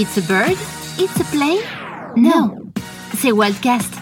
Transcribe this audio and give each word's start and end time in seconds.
It's 0.00 0.16
a 0.16 0.22
bird? 0.22 0.56
It's 0.96 1.20
a 1.20 1.24
plane? 1.24 1.58
Non, 2.14 2.54
c'est 3.16 3.32
Wildcast. 3.32 3.92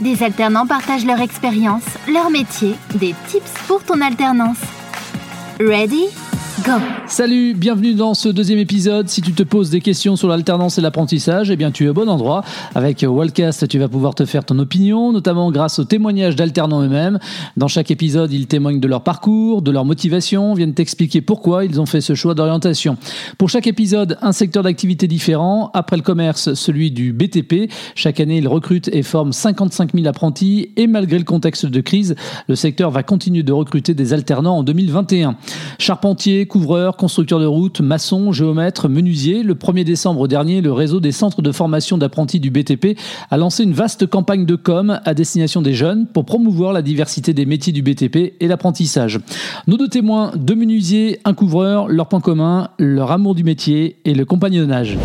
Des 0.00 0.22
alternants 0.22 0.66
partagent 0.66 1.06
leur 1.06 1.18
expérience, 1.22 1.84
leur 2.06 2.28
métier, 2.28 2.76
des 2.96 3.14
tips 3.28 3.54
pour 3.66 3.82
ton 3.82 4.02
alternance. 4.02 4.60
Ready? 5.58 6.08
Salut, 7.06 7.54
bienvenue 7.54 7.94
dans 7.94 8.14
ce 8.14 8.28
deuxième 8.28 8.58
épisode. 8.58 9.08
Si 9.08 9.22
tu 9.22 9.32
te 9.32 9.42
poses 9.42 9.70
des 9.70 9.80
questions 9.80 10.16
sur 10.16 10.28
l'alternance 10.28 10.78
et 10.78 10.80
l'apprentissage, 10.80 11.50
eh 11.50 11.56
bien 11.56 11.70
tu 11.70 11.84
es 11.84 11.88
au 11.88 11.94
bon 11.94 12.08
endroit. 12.08 12.44
Avec 12.74 13.04
Wildcast, 13.08 13.66
tu 13.66 13.78
vas 13.78 13.88
pouvoir 13.88 14.14
te 14.14 14.24
faire 14.24 14.44
ton 14.44 14.58
opinion, 14.58 15.12
notamment 15.12 15.50
grâce 15.50 15.78
aux 15.78 15.84
témoignages 15.84 16.36
d'alternants 16.36 16.82
eux-mêmes. 16.82 17.18
Dans 17.56 17.68
chaque 17.68 17.90
épisode, 17.90 18.32
ils 18.32 18.46
témoignent 18.46 18.80
de 18.80 18.88
leur 18.88 19.02
parcours, 19.02 19.62
de 19.62 19.70
leur 19.70 19.84
motivation, 19.84 20.54
viennent 20.54 20.74
t'expliquer 20.74 21.20
pourquoi 21.20 21.64
ils 21.64 21.80
ont 21.80 21.86
fait 21.86 22.00
ce 22.00 22.14
choix 22.14 22.34
d'orientation. 22.34 22.96
Pour 23.38 23.48
chaque 23.48 23.66
épisode, 23.66 24.18
un 24.20 24.32
secteur 24.32 24.62
d'activité 24.62 25.08
différent. 25.08 25.70
Après 25.72 25.96
le 25.96 26.02
commerce, 26.02 26.54
celui 26.54 26.90
du 26.90 27.12
BTP. 27.12 27.70
Chaque 27.94 28.20
année, 28.20 28.38
ils 28.38 28.48
recrutent 28.48 28.88
et 28.92 29.02
forment 29.02 29.32
55 29.32 29.94
000 29.94 30.06
apprentis. 30.06 30.70
Et 30.76 30.86
malgré 30.86 31.18
le 31.18 31.24
contexte 31.24 31.66
de 31.66 31.80
crise, 31.80 32.14
le 32.48 32.54
secteur 32.54 32.90
va 32.90 33.02
continuer 33.02 33.42
de 33.42 33.52
recruter 33.52 33.94
des 33.94 34.12
alternants 34.12 34.58
en 34.58 34.62
2021. 34.62 35.36
Charpentier, 35.78 36.46
couvreur, 36.50 36.96
constructeur 36.96 37.38
de 37.38 37.46
route, 37.46 37.80
maçon, 37.80 38.32
géomètre, 38.32 38.88
menuisier. 38.88 39.42
Le 39.42 39.54
1er 39.54 39.84
décembre 39.84 40.28
dernier, 40.28 40.60
le 40.60 40.72
réseau 40.72 41.00
des 41.00 41.12
centres 41.12 41.40
de 41.40 41.52
formation 41.52 41.96
d'apprentis 41.96 42.40
du 42.40 42.50
BTP 42.50 42.98
a 43.30 43.36
lancé 43.38 43.62
une 43.62 43.72
vaste 43.72 44.06
campagne 44.06 44.44
de 44.44 44.56
com 44.56 45.00
à 45.04 45.14
destination 45.14 45.62
des 45.62 45.72
jeunes 45.72 46.06
pour 46.06 46.26
promouvoir 46.26 46.72
la 46.72 46.82
diversité 46.82 47.32
des 47.32 47.46
métiers 47.46 47.72
du 47.72 47.82
BTP 47.82 48.34
et 48.40 48.48
l'apprentissage. 48.48 49.20
Nos 49.68 49.76
deux 49.76 49.88
témoins, 49.88 50.32
deux 50.36 50.56
menuisiers, 50.56 51.20
un 51.24 51.34
couvreur, 51.34 51.88
leur 51.88 52.08
point 52.08 52.20
commun, 52.20 52.68
leur 52.78 53.12
amour 53.12 53.34
du 53.34 53.44
métier 53.44 53.96
et 54.04 54.14
le 54.14 54.24
compagnonnage. 54.24 54.98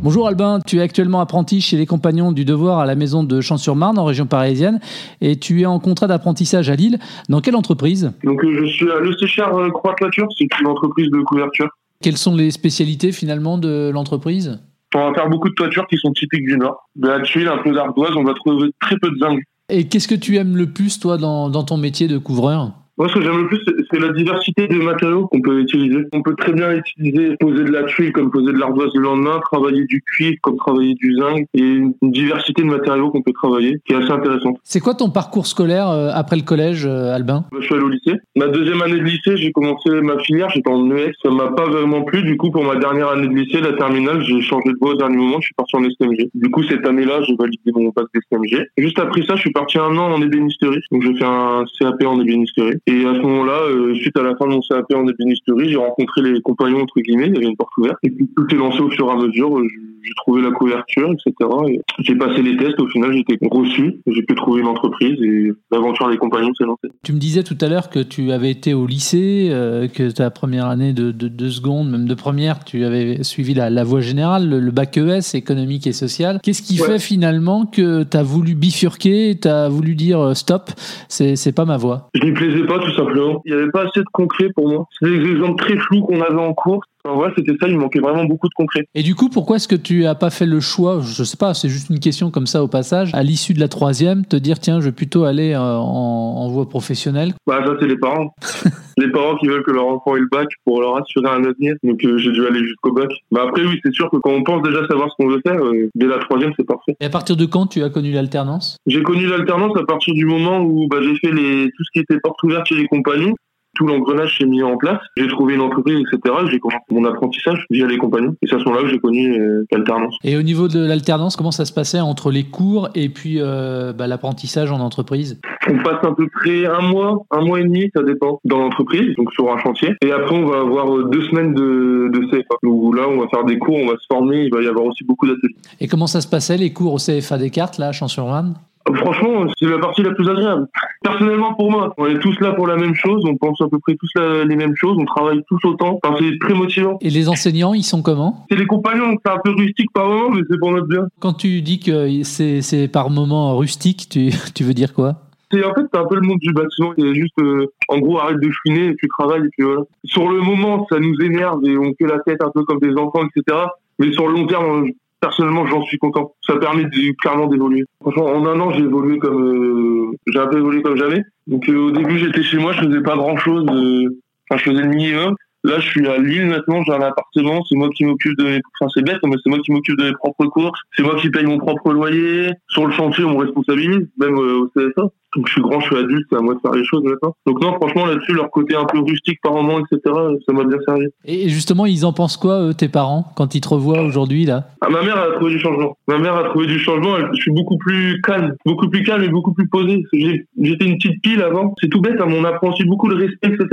Bonjour 0.00 0.28
Albin, 0.28 0.60
tu 0.64 0.78
es 0.78 0.80
actuellement 0.80 1.18
apprenti 1.20 1.60
chez 1.60 1.76
les 1.76 1.84
compagnons 1.84 2.30
du 2.30 2.44
devoir 2.44 2.78
à 2.78 2.86
la 2.86 2.94
maison 2.94 3.24
de 3.24 3.40
Champs-sur-Marne 3.40 3.98
en 3.98 4.04
région 4.04 4.26
parisienne 4.26 4.78
et 5.20 5.36
tu 5.36 5.62
es 5.62 5.66
en 5.66 5.80
contrat 5.80 6.06
d'apprentissage 6.06 6.70
à 6.70 6.76
Lille. 6.76 7.00
Dans 7.28 7.40
quelle 7.40 7.56
entreprise? 7.56 8.12
Donc 8.22 8.44
euh, 8.44 8.60
je 8.60 8.66
suis 8.66 8.88
à 8.88 9.00
Le 9.00 9.12
Séchard 9.18 9.56
euh, 9.56 9.70
Croix-Toiture, 9.70 10.28
c'est 10.38 10.46
une 10.60 10.68
entreprise 10.68 11.10
de 11.10 11.20
couverture. 11.22 11.68
Quelles 12.00 12.16
sont 12.16 12.36
les 12.36 12.52
spécialités 12.52 13.10
finalement 13.10 13.58
de 13.58 13.90
l'entreprise? 13.92 14.60
On 14.94 15.08
va 15.08 15.14
faire 15.14 15.28
beaucoup 15.28 15.48
de 15.48 15.54
toitures 15.54 15.88
qui 15.88 15.96
sont 15.96 16.12
typiques 16.12 16.46
du 16.46 16.56
Nord. 16.56 16.88
De 16.94 17.08
la 17.08 17.20
tuile, 17.20 17.48
un 17.48 17.58
peu 17.58 17.74
d'ardoise, 17.74 18.12
on 18.16 18.22
va 18.22 18.34
trouver 18.34 18.70
très 18.80 18.96
peu 18.98 19.10
de 19.10 19.18
zinc. 19.18 19.40
Et 19.68 19.88
qu'est-ce 19.88 20.06
que 20.06 20.14
tu 20.14 20.36
aimes 20.36 20.56
le 20.56 20.70
plus 20.70 21.00
toi 21.00 21.18
dans, 21.18 21.50
dans 21.50 21.64
ton 21.64 21.76
métier 21.76 22.06
de 22.06 22.18
couvreur? 22.18 22.72
Moi, 22.98 23.08
ce 23.08 23.14
que 23.14 23.22
j'aime 23.22 23.38
le 23.42 23.46
plus, 23.48 23.60
c'est- 23.64 23.98
la 23.98 24.12
diversité 24.12 24.66
des 24.68 24.76
matériaux 24.78 25.26
qu'on 25.28 25.40
peut 25.40 25.60
utiliser. 25.60 26.04
On 26.12 26.22
peut 26.22 26.34
très 26.36 26.52
bien 26.52 26.72
utiliser, 26.72 27.36
poser 27.40 27.64
de 27.64 27.70
la 27.70 27.84
tuile 27.84 28.12
comme 28.12 28.30
poser 28.30 28.52
de 28.52 28.58
l'ardoise 28.58 28.90
le 28.94 29.02
lendemain, 29.02 29.40
travailler 29.40 29.84
du 29.86 30.02
cuivre 30.02 30.36
comme 30.42 30.56
travailler 30.56 30.94
du 30.94 31.14
zinc, 31.16 31.46
et 31.54 31.60
une 31.60 31.92
une 32.02 32.12
diversité 32.12 32.62
de 32.62 32.68
matériaux 32.68 33.10
qu'on 33.10 33.22
peut 33.22 33.32
travailler, 33.32 33.78
qui 33.86 33.92
est 33.92 33.96
assez 33.96 34.10
intéressante. 34.10 34.56
C'est 34.62 34.80
quoi 34.80 34.94
ton 34.94 35.10
parcours 35.10 35.46
scolaire 35.46 35.88
euh, 35.90 36.10
après 36.14 36.36
le 36.36 36.42
collège, 36.42 36.86
euh, 36.86 37.14
Albin? 37.14 37.44
Je 37.58 37.64
suis 37.64 37.74
allé 37.74 37.82
au 37.84 37.88
lycée. 37.88 38.14
Ma 38.36 38.46
deuxième 38.48 38.80
année 38.82 38.98
de 38.98 39.04
lycée, 39.04 39.36
j'ai 39.36 39.50
commencé 39.52 39.90
ma 40.00 40.18
filière, 40.20 40.48
j'étais 40.50 40.70
en 40.70 40.88
ES. 40.90 41.12
Ça 41.22 41.30
m'a 41.30 41.48
pas 41.48 41.66
vraiment 41.66 42.02
plu. 42.02 42.22
Du 42.22 42.36
coup, 42.36 42.50
pour 42.50 42.64
ma 42.64 42.76
dernière 42.76 43.08
année 43.10 43.26
de 43.28 43.34
lycée, 43.34 43.60
la 43.60 43.72
terminale, 43.72 44.22
j'ai 44.22 44.40
changé 44.42 44.68
de 44.70 44.76
voie 44.80 44.90
au 44.92 44.96
dernier 44.96 45.16
moment, 45.16 45.40
je 45.40 45.46
suis 45.46 45.54
parti 45.54 45.76
en 45.76 45.82
STMG. 45.84 46.28
Du 46.34 46.50
coup, 46.50 46.62
cette 46.64 46.86
année-là, 46.86 47.22
j'ai 47.22 47.34
validé 47.36 47.72
mon 47.74 47.90
bac 47.94 48.06
d'STMG. 48.14 48.66
Juste 48.78 48.98
après 48.98 49.22
ça, 49.22 49.34
je 49.36 49.40
suis 49.40 49.52
parti 49.52 49.78
un 49.78 49.96
an 49.96 50.12
en 50.14 50.22
ébénisterie. 50.22 50.80
Donc, 50.92 51.02
j'ai 51.02 51.14
fait 51.14 51.24
un 51.24 51.64
CAP 51.78 52.04
en 52.06 52.20
ébénisterie. 52.20 52.76
Et 52.90 53.04
à 53.04 53.14
ce 53.14 53.20
moment-là, 53.20 53.60
euh, 53.70 53.94
suite 53.94 54.16
à 54.16 54.22
la 54.22 54.34
fin 54.36 54.46
de 54.46 54.52
mon 54.52 54.60
CAP 54.60 54.86
en 54.94 55.06
ébénisterie, 55.06 55.68
j'ai 55.70 55.76
rencontré 55.76 56.22
les 56.22 56.40
compagnons, 56.40 56.80
entre 56.80 56.98
guillemets, 57.00 57.26
il 57.28 57.34
y 57.34 57.36
avait 57.36 57.46
une 57.46 57.56
porte 57.56 57.76
ouverte. 57.76 57.98
Et 58.02 58.10
puis, 58.10 58.26
tout 58.36 58.46
est 58.50 58.56
lancé 58.58 58.80
au 58.80 58.90
fur 58.90 59.06
et 59.08 59.10
à 59.12 59.16
mesure. 59.16 59.58
Euh, 59.58 59.66
J'ai 60.00 60.14
trouvé 60.16 60.40
la 60.40 60.52
couverture, 60.52 61.10
etc. 61.12 61.50
Et 61.68 61.80
j'ai 61.98 62.14
passé 62.14 62.40
les 62.40 62.56
tests. 62.56 62.80
Au 62.80 62.86
final, 62.88 63.12
j'ai 63.12 63.20
été 63.20 63.36
reçu. 63.50 63.96
J'ai 64.06 64.22
pu 64.22 64.34
trouver 64.36 64.62
une 64.62 64.68
entreprise 64.68 65.20
et 65.20 65.52
l'aventure 65.70 66.08
des 66.08 66.16
compagnons 66.16 66.54
s'est 66.54 66.64
lancée. 66.64 66.88
Tu 67.02 67.12
me 67.12 67.18
disais 67.18 67.42
tout 67.42 67.58
à 67.60 67.68
l'heure 67.68 67.90
que 67.90 67.98
tu 67.98 68.30
avais 68.32 68.50
été 68.50 68.72
au 68.72 68.86
lycée, 68.86 69.48
euh, 69.50 69.86
que 69.88 70.10
ta 70.10 70.30
première 70.30 70.66
année 70.66 70.92
de, 70.94 71.10
de, 71.10 71.28
de 71.28 71.48
seconde, 71.50 71.90
même 71.90 72.06
de 72.06 72.14
première, 72.14 72.64
tu 72.64 72.84
avais 72.84 73.22
suivi 73.22 73.52
la, 73.54 73.68
la 73.68 73.84
voie 73.84 74.00
générale, 74.00 74.48
le, 74.48 74.60
le 74.60 74.70
bac 74.70 74.96
ES, 74.96 75.34
économique 75.36 75.86
et 75.86 75.92
social. 75.92 76.38
Qu'est-ce 76.42 76.62
qui 76.62 76.80
Ouais. 76.80 76.86
fait 76.86 76.98
finalement 77.00 77.66
que 77.66 78.04
tu 78.04 78.16
as 78.16 78.22
voulu 78.22 78.54
bifurquer, 78.54 79.36
tu 79.42 79.48
as 79.48 79.68
voulu 79.68 79.94
dire 79.96 80.34
stop, 80.36 80.70
c'est 81.08 81.34
c'est 81.36 81.52
pas 81.52 81.64
ma 81.66 81.76
voie? 81.76 82.08
Je 82.14 82.24
n'y 82.24 82.32
plaisais 82.32 82.64
pas 82.64 82.77
tout 82.80 82.94
simplement. 82.94 83.42
Il 83.44 83.54
n'y 83.54 83.60
avait 83.60 83.70
pas 83.70 83.84
assez 83.84 84.00
de 84.00 84.08
concret 84.12 84.50
pour 84.54 84.68
moi. 84.68 84.86
C'était 84.98 85.18
des 85.18 85.30
exemples 85.30 85.62
très 85.62 85.76
flous 85.76 86.02
qu'on 86.02 86.20
avait 86.20 86.40
en 86.40 86.54
cours. 86.54 86.84
Voilà, 87.14 87.32
c'était 87.36 87.54
ça, 87.60 87.68
il 87.68 87.78
manquait 87.78 88.00
vraiment 88.00 88.24
beaucoup 88.24 88.48
de 88.48 88.54
concret. 88.54 88.86
Et 88.94 89.02
du 89.02 89.14
coup, 89.14 89.28
pourquoi 89.28 89.56
est-ce 89.56 89.68
que 89.68 89.76
tu 89.76 90.06
as 90.06 90.14
pas 90.14 90.30
fait 90.30 90.46
le 90.46 90.60
choix, 90.60 91.00
je 91.00 91.24
sais 91.24 91.36
pas, 91.36 91.54
c'est 91.54 91.68
juste 91.68 91.90
une 91.90 92.00
question 92.00 92.30
comme 92.30 92.46
ça 92.46 92.62
au 92.62 92.68
passage, 92.68 93.10
à 93.14 93.22
l'issue 93.22 93.54
de 93.54 93.60
la 93.60 93.68
troisième, 93.68 94.24
te 94.24 94.36
dire 94.36 94.58
tiens, 94.58 94.80
je 94.80 94.86
vais 94.86 94.92
plutôt 94.92 95.24
aller 95.24 95.52
euh, 95.52 95.60
en, 95.60 96.34
en 96.38 96.48
voie 96.48 96.68
professionnelle? 96.68 97.34
Bah 97.46 97.62
ça 97.64 97.74
c'est 97.80 97.86
les 97.86 97.96
parents. 97.96 98.34
les 98.98 99.10
parents 99.10 99.36
qui 99.36 99.46
veulent 99.46 99.62
que 99.62 99.70
leur 99.70 99.86
enfant 99.86 100.16
ait 100.16 100.20
le 100.20 100.28
bac 100.30 100.48
pour 100.64 100.80
leur 100.80 100.96
assurer 100.96 101.28
un 101.28 101.44
avenir. 101.44 101.74
Donc 101.82 102.04
euh, 102.04 102.18
j'ai 102.18 102.30
dû 102.30 102.46
aller 102.46 102.60
jusqu'au 102.60 102.92
bac. 102.92 103.10
Bah 103.30 103.44
après 103.48 103.64
oui, 103.64 103.78
c'est 103.84 103.92
sûr 103.92 104.10
que 104.10 104.16
quand 104.16 104.30
on 104.30 104.42
pense 104.42 104.62
déjà 104.62 104.86
savoir 104.86 105.08
ce 105.10 105.14
qu'on 105.18 105.30
veut 105.30 105.40
faire, 105.46 105.62
euh, 105.62 105.88
dès 105.94 106.06
la 106.06 106.18
troisième 106.18 106.52
c'est 106.56 106.66
parfait. 106.66 106.96
Et 107.00 107.06
à 107.06 107.10
partir 107.10 107.36
de 107.36 107.44
quand 107.44 107.66
tu 107.66 107.82
as 107.82 107.90
connu 107.90 108.12
l'alternance? 108.12 108.76
J'ai 108.86 109.02
connu 109.02 109.26
l'alternance 109.26 109.76
à 109.76 109.84
partir 109.84 110.14
du 110.14 110.24
moment 110.24 110.60
où 110.60 110.88
bah, 110.88 110.98
j'ai 111.02 111.16
fait 111.16 111.32
les 111.32 111.70
tout 111.76 111.84
ce 111.84 111.90
qui 111.92 112.00
était 112.00 112.18
porte 112.20 112.42
ouverte 112.42 112.66
chez 112.66 112.76
les 112.76 112.86
compagnons. 112.86 113.34
Tout 113.74 113.86
l'engrenage 113.86 114.38
s'est 114.38 114.46
mis 114.46 114.62
en 114.62 114.76
place. 114.76 114.98
J'ai 115.16 115.28
trouvé 115.28 115.54
une 115.54 115.60
entreprise, 115.60 115.98
etc. 116.00 116.34
J'ai 116.50 116.58
commencé 116.58 116.84
mon 116.90 117.04
apprentissage 117.04 117.64
via 117.70 117.86
les 117.86 117.98
compagnons. 117.98 118.34
Et 118.42 118.46
c'est 118.48 118.56
à 118.56 118.58
ce 118.58 118.64
moment-là 118.64 118.82
que 118.82 118.90
j'ai 118.90 118.98
connu 118.98 119.40
euh, 119.40 119.64
l'alternance. 119.70 120.16
Et 120.24 120.36
au 120.36 120.42
niveau 120.42 120.68
de 120.68 120.84
l'alternance, 120.84 121.36
comment 121.36 121.50
ça 121.50 121.64
se 121.64 121.72
passait 121.72 122.00
entre 122.00 122.30
les 122.30 122.44
cours 122.44 122.88
et 122.94 123.08
puis 123.08 123.36
euh, 123.38 123.92
bah, 123.92 124.06
l'apprentissage 124.06 124.72
en 124.72 124.80
entreprise? 124.80 125.40
On 125.68 125.78
passe 125.82 126.02
à 126.02 126.12
peu 126.12 126.26
près 126.28 126.66
un 126.66 126.80
mois, 126.80 127.24
un 127.30 127.44
mois 127.44 127.60
et 127.60 127.64
demi, 127.64 127.90
ça 127.94 128.02
dépend, 128.02 128.40
dans 128.44 128.58
l'entreprise, 128.58 129.14
donc 129.16 129.32
sur 129.32 129.52
un 129.52 129.58
chantier. 129.58 129.94
Et 130.02 130.10
après, 130.10 130.34
on 130.34 130.46
va 130.46 130.60
avoir 130.60 130.94
euh, 130.94 131.04
deux 131.10 131.22
semaines 131.22 131.54
de, 131.54 132.08
de 132.12 132.20
CFA. 132.30 132.56
Où 132.62 132.92
là, 132.92 133.02
on 133.08 133.20
va 133.20 133.28
faire 133.28 133.44
des 133.44 133.58
cours, 133.58 133.76
on 133.76 133.86
va 133.86 133.94
se 133.94 134.06
former, 134.10 134.44
il 134.44 134.52
va 134.52 134.62
y 134.62 134.66
avoir 134.66 134.86
aussi 134.86 135.04
beaucoup 135.04 135.26
d'ateliers. 135.26 135.56
Et 135.80 135.88
comment 135.88 136.06
ça 136.06 136.20
se 136.20 136.28
passait 136.28 136.56
les 136.56 136.72
cours 136.72 136.94
au 136.94 136.98
CFA 136.98 137.38
Descartes, 137.38 137.78
là, 137.78 137.88
à 137.88 137.92
Champs-sur-Marne? 137.92 138.54
Franchement, 138.96 139.46
c'est 139.58 139.66
la 139.66 139.78
partie 139.78 140.02
la 140.02 140.12
plus 140.12 140.28
agréable. 140.28 140.66
Personnellement, 141.02 141.54
pour 141.54 141.70
moi, 141.70 141.94
on 141.98 142.06
est 142.06 142.18
tous 142.18 142.38
là 142.40 142.52
pour 142.52 142.66
la 142.66 142.76
même 142.76 142.94
chose, 142.94 143.22
on 143.26 143.36
pense 143.36 143.60
à 143.60 143.68
peu 143.68 143.78
près 143.78 143.94
tous 143.96 144.10
la- 144.16 144.44
les 144.44 144.56
mêmes 144.56 144.74
choses, 144.76 144.96
on 144.98 145.04
travaille 145.04 145.42
tous 145.48 145.58
autant. 145.68 145.98
Enfin, 146.02 146.16
c'est 146.18 146.38
très 146.40 146.54
motivant. 146.54 146.98
Et 147.00 147.10
les 147.10 147.28
enseignants, 147.28 147.74
ils 147.74 147.82
sont 147.82 148.02
comment? 148.02 148.46
C'est 148.50 148.56
les 148.56 148.66
compagnons, 148.66 149.16
c'est 149.24 149.32
un 149.32 149.38
peu 149.44 149.50
rustique 149.52 149.90
par 149.92 150.08
moment, 150.08 150.30
mais 150.30 150.42
c'est 150.50 150.58
pour 150.58 150.72
notre 150.72 150.86
bien. 150.88 151.06
Quand 151.20 151.32
tu 151.34 151.60
dis 151.62 151.80
que 151.80 152.22
c'est 152.24 152.88
par 152.88 153.10
moments 153.10 153.56
rustique, 153.56 154.08
tu, 154.10 154.28
tu 154.54 154.64
veux 154.64 154.74
dire 154.74 154.92
quoi? 154.94 155.14
C'est 155.50 155.64
en 155.64 155.72
fait 155.74 155.80
c'est 155.90 155.98
un 155.98 156.04
peu 156.04 156.16
le 156.16 156.20
monde 156.20 156.38
du 156.40 156.52
bâtiment. 156.52 156.92
C'est 156.98 157.14
juste 157.14 157.32
euh, 157.40 157.66
en 157.88 157.98
gros 158.00 158.18
arrête 158.18 158.38
de 158.38 158.50
chouiner 158.50 158.88
et 158.88 158.96
tu 158.96 159.08
travailles 159.18 159.40
et 159.46 159.48
puis 159.56 159.64
voilà. 159.64 159.80
Sur 160.04 160.28
le 160.28 160.42
moment 160.42 160.86
ça 160.90 160.98
nous 161.00 161.14
énerve 161.22 161.64
et 161.64 161.78
on 161.78 161.94
fait 161.98 162.06
la 162.06 162.18
tête 162.18 162.42
un 162.42 162.50
peu 162.54 162.64
comme 162.64 162.78
des 162.80 162.92
enfants 163.00 163.22
etc. 163.24 163.56
Mais 163.98 164.12
sur 164.12 164.28
le 164.28 164.34
long 164.34 164.46
terme 164.46 164.88
personnellement 165.20 165.66
j'en 165.66 165.82
suis 165.82 165.98
content. 165.98 166.34
Ça 166.46 166.56
permet 166.56 166.88
clairement 167.20 167.46
d'évoluer. 167.46 167.84
Franchement 168.00 168.26
en 168.26 168.46
un 168.46 168.60
an 168.60 168.70
j'ai 168.72 168.82
évolué 168.82 169.18
comme 169.18 169.42
euh, 169.42 170.16
j'ai 170.26 170.38
un 170.38 170.46
peu 170.46 170.58
évolué 170.58 170.82
comme 170.82 170.96
jamais. 170.96 171.22
Donc 171.46 171.68
euh, 171.68 171.88
au 171.88 171.90
début 171.90 172.18
j'étais 172.18 172.42
chez 172.42 172.58
moi 172.58 172.72
je 172.72 172.84
faisais 172.84 173.02
pas 173.02 173.16
grand 173.16 173.36
chose. 173.36 173.64
Enfin 173.68 174.58
je 174.58 174.70
faisais 174.70 174.82
le 174.82 174.88
minimum. 174.88 175.34
Là, 175.64 175.80
je 175.80 175.88
suis 175.88 176.06
à 176.06 176.18
Lille 176.18 176.46
maintenant, 176.46 176.82
j'ai 176.84 176.92
un 176.92 177.00
appartement, 177.00 177.64
c'est 177.68 177.74
moi 177.74 177.88
qui 177.90 178.04
m'occupe 178.04 178.38
de 178.38 178.44
mes... 178.44 178.60
Enfin, 178.80 178.90
c'est 178.94 179.02
bête, 179.02 179.18
mais 179.24 179.34
c'est 179.42 179.50
moi 179.50 179.58
qui 179.58 179.72
m'occupe 179.72 179.98
de 179.98 180.04
mes 180.04 180.12
propres 180.12 180.46
courses, 180.46 180.80
c'est 180.96 181.02
moi 181.02 181.16
qui 181.16 181.30
paye 181.30 181.44
mon 181.44 181.58
propre 181.58 181.92
loyer. 181.92 182.52
Sur 182.68 182.86
le 182.86 182.92
chantier, 182.92 183.24
on 183.24 183.32
me 183.32 183.44
responsabilise, 183.44 184.08
même 184.18 184.38
euh, 184.38 184.60
au 184.60 184.68
CSA. 184.68 185.08
Donc, 185.36 185.46
je 185.46 185.52
suis 185.52 185.60
grand, 185.60 185.78
je 185.80 185.86
suis 185.86 185.96
adulte, 185.96 186.26
c'est 186.30 186.38
à 186.38 186.40
moi 186.40 186.54
de 186.54 186.60
faire 186.60 186.72
les 186.72 186.84
choses 186.84 187.02
maintenant. 187.04 187.34
Donc, 187.46 187.60
non, 187.60 187.74
franchement, 187.74 188.06
là-dessus, 188.06 188.32
leur 188.32 188.50
côté 188.50 188.74
un 188.74 188.86
peu 188.86 188.98
rustique 189.00 189.38
par 189.42 189.52
moment, 189.52 189.78
etc., 189.78 190.00
ça 190.46 190.52
m'a 190.54 190.64
bien 190.64 190.78
servi. 190.86 191.06
Et 191.26 191.48
justement, 191.50 191.84
ils 191.84 192.06
en 192.06 192.12
pensent 192.14 192.38
quoi, 192.38 192.62
eux, 192.62 192.72
tes 192.74 192.88
parents, 192.88 193.26
quand 193.36 193.54
ils 193.54 193.60
te 193.60 193.68
revoient 193.68 194.00
aujourd'hui, 194.02 194.46
là? 194.46 194.68
Ah, 194.80 194.88
ma 194.88 195.02
mère 195.02 195.18
a 195.18 195.32
trouvé 195.34 195.50
du 195.52 195.58
changement. 195.58 195.98
Ma 196.08 196.18
mère 196.18 196.34
a 196.34 196.44
trouvé 196.44 196.66
du 196.66 196.78
changement. 196.78 197.16
elle- 197.18 197.28
Je 197.34 197.42
suis 197.42 197.52
beaucoup 197.52 197.76
plus 197.76 198.20
calme, 198.22 198.54
beaucoup 198.64 198.88
plus 198.88 199.02
calme 199.02 199.22
et 199.22 199.28
beaucoup 199.28 199.52
plus 199.52 199.68
posé. 199.68 200.02
J'étais 200.12 200.86
une 200.86 200.96
petite 200.96 201.20
pile 201.22 201.42
avant. 201.42 201.74
C'est 201.80 201.88
tout 201.88 202.00
bête. 202.00 202.18
hein, 202.20 202.24
mais 202.26 202.38
on 202.38 202.44
apprend 202.44 202.70
aussi 202.70 202.84
beaucoup 202.84 203.08
le 203.08 203.16
respect, 203.16 203.48
etc. 203.52 203.66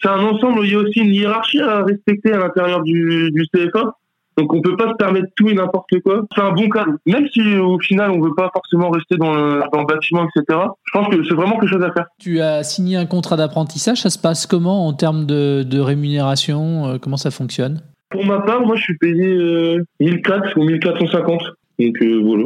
C'est 0.00 0.08
un 0.08 0.20
ensemble. 0.20 0.60
Il 0.64 0.72
y 0.72 0.74
a 0.74 0.78
aussi 0.78 1.00
une 1.00 1.12
hiérarchie 1.12 1.60
à 1.60 1.82
respecter 1.82 2.32
à 2.32 2.38
l'intérieur 2.38 2.82
du, 2.82 3.30
du 3.32 3.44
CFA. 3.52 3.96
Donc 4.36 4.52
on 4.52 4.60
peut 4.60 4.76
pas 4.76 4.90
se 4.90 4.94
permettre 4.94 5.28
tout 5.34 5.48
et 5.48 5.54
n'importe 5.54 5.98
quoi. 6.04 6.22
C'est 6.34 6.42
un 6.42 6.52
bon 6.52 6.68
cadre. 6.68 6.92
Même 7.06 7.26
si 7.32 7.56
au 7.58 7.78
final 7.78 8.10
on 8.10 8.20
veut 8.20 8.34
pas 8.34 8.50
forcément 8.52 8.90
rester 8.90 9.16
dans 9.16 9.32
le, 9.34 9.62
dans 9.72 9.80
le 9.80 9.86
bâtiment, 9.86 10.26
etc. 10.28 10.58
Je 10.84 10.92
pense 10.92 11.08
que 11.08 11.24
c'est 11.24 11.34
vraiment 11.34 11.58
quelque 11.58 11.72
chose 11.72 11.84
à 11.84 11.92
faire. 11.92 12.06
Tu 12.18 12.40
as 12.40 12.62
signé 12.62 12.96
un 12.96 13.06
contrat 13.06 13.36
d'apprentissage, 13.36 14.02
ça 14.02 14.10
se 14.10 14.18
passe 14.18 14.46
comment 14.46 14.86
en 14.86 14.92
termes 14.92 15.24
de, 15.26 15.62
de 15.62 15.80
rémunération? 15.80 16.86
Euh, 16.86 16.98
Comment 16.98 17.16
ça 17.16 17.30
fonctionne? 17.30 17.82
Pour 18.10 18.24
ma 18.24 18.40
part, 18.40 18.60
moi 18.60 18.76
je 18.76 18.82
suis 18.82 18.96
payé 18.98 19.26
euh, 19.26 19.84
1400 20.00 20.52
ou 20.56 20.64
1450. 20.64 21.40
Donc 21.78 22.02
euh, 22.02 22.20
voilà. 22.24 22.44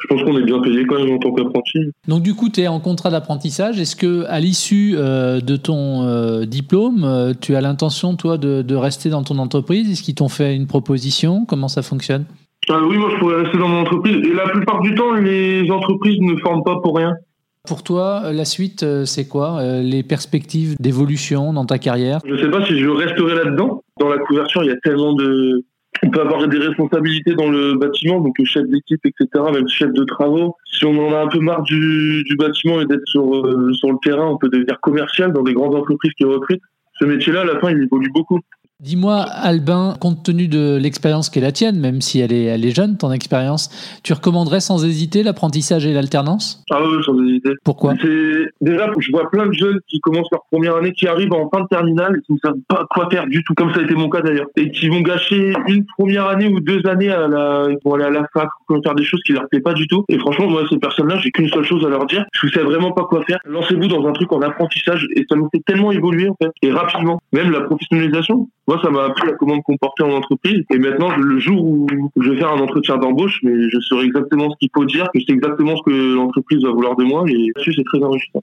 Je 0.00 0.06
pense 0.06 0.22
qu'on 0.22 0.38
est 0.38 0.42
bien 0.42 0.60
payé 0.60 0.86
quand 0.86 0.98
même 0.98 1.14
en 1.14 1.18
tant 1.18 1.32
qu'apprenti. 1.32 1.78
Donc 2.08 2.22
du 2.22 2.34
coup, 2.34 2.48
tu 2.48 2.62
es 2.62 2.68
en 2.68 2.80
contrat 2.80 3.10
d'apprentissage. 3.10 3.78
Est-ce 3.78 3.96
que 3.96 4.24
à 4.28 4.40
l'issue 4.40 4.94
euh, 4.96 5.40
de 5.40 5.56
ton 5.56 6.04
euh, 6.04 6.46
diplôme, 6.46 7.04
euh, 7.04 7.34
tu 7.38 7.54
as 7.54 7.60
l'intention, 7.60 8.16
toi, 8.16 8.38
de, 8.38 8.62
de, 8.62 8.74
rester 8.74 9.10
dans 9.10 9.22
ton 9.22 9.38
entreprise? 9.38 9.90
Est-ce 9.90 10.02
qu'ils 10.02 10.14
t'ont 10.14 10.28
fait 10.28 10.56
une 10.56 10.66
proposition? 10.66 11.44
Comment 11.44 11.68
ça 11.68 11.82
fonctionne? 11.82 12.24
Oui, 12.68 12.96
moi, 12.96 13.10
je 13.12 13.18
pourrais 13.18 13.42
rester 13.42 13.58
dans 13.58 13.68
mon 13.68 13.80
entreprise. 13.80 14.16
Et 14.16 14.32
la 14.32 14.48
plupart 14.48 14.80
du 14.80 14.94
temps, 14.94 15.12
les 15.12 15.70
entreprises 15.70 16.20
ne 16.20 16.36
forment 16.36 16.62
pas 16.64 16.76
pour 16.82 16.96
rien. 16.96 17.12
Pour 17.66 17.82
toi, 17.82 18.32
la 18.32 18.44
suite, 18.46 18.86
c'est 19.04 19.28
quoi 19.28 19.62
Les 19.82 20.02
perspectives 20.02 20.76
d'évolution 20.80 21.52
dans 21.52 21.66
ta 21.66 21.78
carrière? 21.78 22.20
Je 22.24 22.34
ne 22.34 22.38
sais 22.38 22.50
pas 22.50 22.64
si 22.64 22.78
je 22.78 22.88
resterai 22.88 23.34
là-dedans. 23.34 23.82
Dans 23.98 24.08
la 24.08 24.18
couverture, 24.18 24.62
il 24.62 24.68
y 24.68 24.72
a 24.72 24.76
tellement 24.82 25.14
de, 25.14 25.64
on 26.02 26.10
peut 26.10 26.20
avoir 26.20 26.46
des 26.48 26.58
responsabilités 26.58 27.34
dans 27.34 27.50
le 27.50 27.74
bâtiment, 27.74 28.20
donc 28.20 28.36
chef 28.44 28.66
d'équipe, 28.66 29.00
etc., 29.04 29.28
même 29.52 29.68
chef 29.68 29.92
de 29.92 30.04
travaux. 30.04 30.56
Si 30.72 30.84
on 30.84 30.98
en 31.06 31.14
a 31.14 31.20
un 31.20 31.28
peu 31.28 31.40
marre 31.40 31.62
du, 31.62 32.24
du 32.24 32.36
bâtiment 32.36 32.80
et 32.80 32.86
d'être 32.86 33.06
sur, 33.06 33.34
euh, 33.34 33.72
sur 33.74 33.90
le 33.90 33.98
terrain, 34.02 34.26
on 34.26 34.38
peut 34.38 34.48
devenir 34.48 34.80
commercial 34.80 35.32
dans 35.32 35.42
des 35.42 35.52
grandes 35.52 35.74
entreprises 35.74 36.12
qui 36.16 36.24
recrutent. 36.24 36.62
Ce 36.98 37.04
métier-là, 37.04 37.42
à 37.42 37.44
la 37.44 37.58
fin, 37.60 37.70
il 37.70 37.82
évolue 37.82 38.10
beaucoup. 38.12 38.40
Dis-moi, 38.82 39.20
Albin, 39.20 39.94
compte 40.00 40.22
tenu 40.22 40.48
de 40.48 40.78
l'expérience 40.80 41.28
qui 41.28 41.38
est 41.38 41.42
la 41.42 41.52
tienne, 41.52 41.78
même 41.78 42.00
si 42.00 42.18
elle 42.18 42.32
est, 42.32 42.44
elle 42.44 42.64
est 42.64 42.74
jeune, 42.74 42.96
ton 42.96 43.12
expérience, 43.12 43.68
tu 44.02 44.14
recommanderais 44.14 44.60
sans 44.60 44.86
hésiter 44.86 45.22
l'apprentissage 45.22 45.84
et 45.84 45.92
l'alternance? 45.92 46.64
Ah 46.70 46.78
oui, 46.82 47.04
sans 47.04 47.22
hésiter. 47.22 47.50
Pourquoi? 47.62 47.92
Déjà, 48.62 48.90
je 48.98 49.10
vois 49.12 49.28
plein 49.30 49.48
de 49.48 49.52
jeunes 49.52 49.80
qui 49.86 50.00
commencent 50.00 50.30
leur 50.32 50.44
première 50.50 50.76
année, 50.76 50.92
qui 50.92 51.06
arrivent 51.06 51.34
en 51.34 51.50
fin 51.50 51.60
de 51.60 51.66
terminale 51.66 52.16
et 52.16 52.22
qui 52.22 52.32
ne 52.32 52.38
savent 52.42 52.58
pas 52.68 52.86
quoi 52.88 53.10
faire 53.10 53.26
du 53.26 53.44
tout, 53.44 53.52
comme 53.52 53.70
ça 53.74 53.80
a 53.80 53.82
été 53.82 53.94
mon 53.94 54.08
cas 54.08 54.22
d'ailleurs, 54.22 54.46
et 54.56 54.70
qui 54.70 54.88
vont 54.88 55.02
gâcher 55.02 55.52
une 55.68 55.84
première 55.98 56.28
année 56.28 56.48
ou 56.48 56.60
deux 56.60 56.80
années 56.86 57.10
à 57.10 57.28
la, 57.28 57.66
pour 57.82 57.96
aller 57.96 58.04
à 58.04 58.10
la 58.10 58.26
fac, 58.32 58.48
pour 58.66 58.78
faire 58.82 58.94
des 58.94 59.04
choses 59.04 59.20
qui 59.26 59.34
leur 59.34 59.46
plaisent 59.50 59.62
pas 59.62 59.74
du 59.74 59.88
tout. 59.88 60.06
Et 60.08 60.18
franchement, 60.18 60.48
moi, 60.48 60.62
ces 60.70 60.78
personnes-là, 60.78 61.18
j'ai 61.18 61.30
qu'une 61.32 61.50
seule 61.50 61.64
chose 61.64 61.84
à 61.84 61.90
leur 61.90 62.06
dire, 62.06 62.24
je 62.32 62.46
ne 62.46 62.52
sais 62.52 62.62
vraiment 62.62 62.92
pas 62.92 63.04
quoi 63.04 63.22
faire. 63.26 63.40
Lancez-vous 63.44 63.88
dans 63.88 64.06
un 64.06 64.12
truc 64.12 64.32
en 64.32 64.40
apprentissage 64.40 65.06
et 65.16 65.26
ça 65.28 65.36
nous 65.36 65.50
fait 65.54 65.60
tellement 65.66 65.92
évoluer 65.92 66.30
en 66.30 66.36
fait, 66.42 66.50
et 66.62 66.72
rapidement. 66.72 67.20
Même 67.34 67.50
la 67.50 67.60
professionnalisation, 67.60 68.48
moi, 68.66 68.78
ça 68.82 68.90
m'a 68.90 69.04
appris 69.04 69.28
à 69.28 69.32
comment 69.32 69.56
me 69.56 69.62
comporter 69.62 70.04
en 70.04 70.12
entreprise. 70.12 70.62
Et 70.72 70.78
maintenant, 70.78 71.16
le 71.16 71.40
jour 71.40 71.64
où 71.64 71.86
je 72.20 72.30
vais 72.30 72.36
faire 72.36 72.52
un 72.52 72.60
entretien 72.60 72.98
d'embauche, 72.98 73.40
mais 73.42 73.68
je 73.68 73.80
saurai 73.80 74.04
exactement 74.04 74.50
ce 74.50 74.56
qu'il 74.58 74.70
faut 74.74 74.84
dire, 74.84 75.08
que 75.12 75.18
c'est 75.26 75.32
exactement 75.32 75.76
ce 75.76 75.82
que 75.82 76.14
l'entreprise 76.14 76.62
va 76.62 76.70
vouloir 76.70 76.96
de 76.96 77.04
moi. 77.04 77.24
Et 77.28 77.50
là-dessus, 77.54 77.72
c'est 77.74 77.84
très 77.84 78.02
enrichissant. 78.02 78.40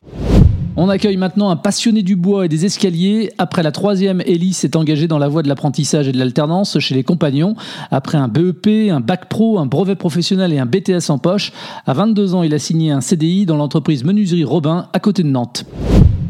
On 0.80 0.90
accueille 0.90 1.18
maintenant 1.18 1.50
un 1.50 1.56
passionné 1.56 2.04
du 2.04 2.16
bois 2.16 2.46
et 2.46 2.50
des 2.50 2.66
escaliers. 2.66 3.32
Après 3.40 3.64
la 3.64 3.72
troisième, 3.72 4.22
Elie 4.22 4.54
s'est 4.54 4.78
engagé 4.78 5.08
dans 5.08 5.18
la 5.18 5.28
voie 5.28 5.42
de 5.42 5.48
l'apprentissage 5.48 6.08
et 6.08 6.12
de 6.12 6.20
l'alternance 6.20 6.78
chez 6.78 6.94
les 6.94 7.04
compagnons. 7.04 7.56
Après 7.90 8.20
un 8.20 8.28
BEP, 8.28 8.92
un 8.92 9.00
bac 9.00 9.28
pro, 9.28 9.58
un 9.58 9.66
brevet 9.66 9.96
professionnel 9.96 10.54
et 10.54 10.60
un 10.60 10.68
BTS 10.68 11.10
en 11.10 11.18
poche, 11.18 11.52
à 11.88 11.94
22 11.94 12.36
ans, 12.36 12.44
il 12.44 12.54
a 12.54 12.60
signé 12.60 12.92
un 12.92 13.02
CDI 13.02 13.48
dans 13.48 13.58
l'entreprise 13.58 14.04
Menuiserie 14.04 14.44
Robin 14.44 14.88
à 14.94 15.00
côté 15.00 15.24
de 15.24 15.30
Nantes. 15.30 15.66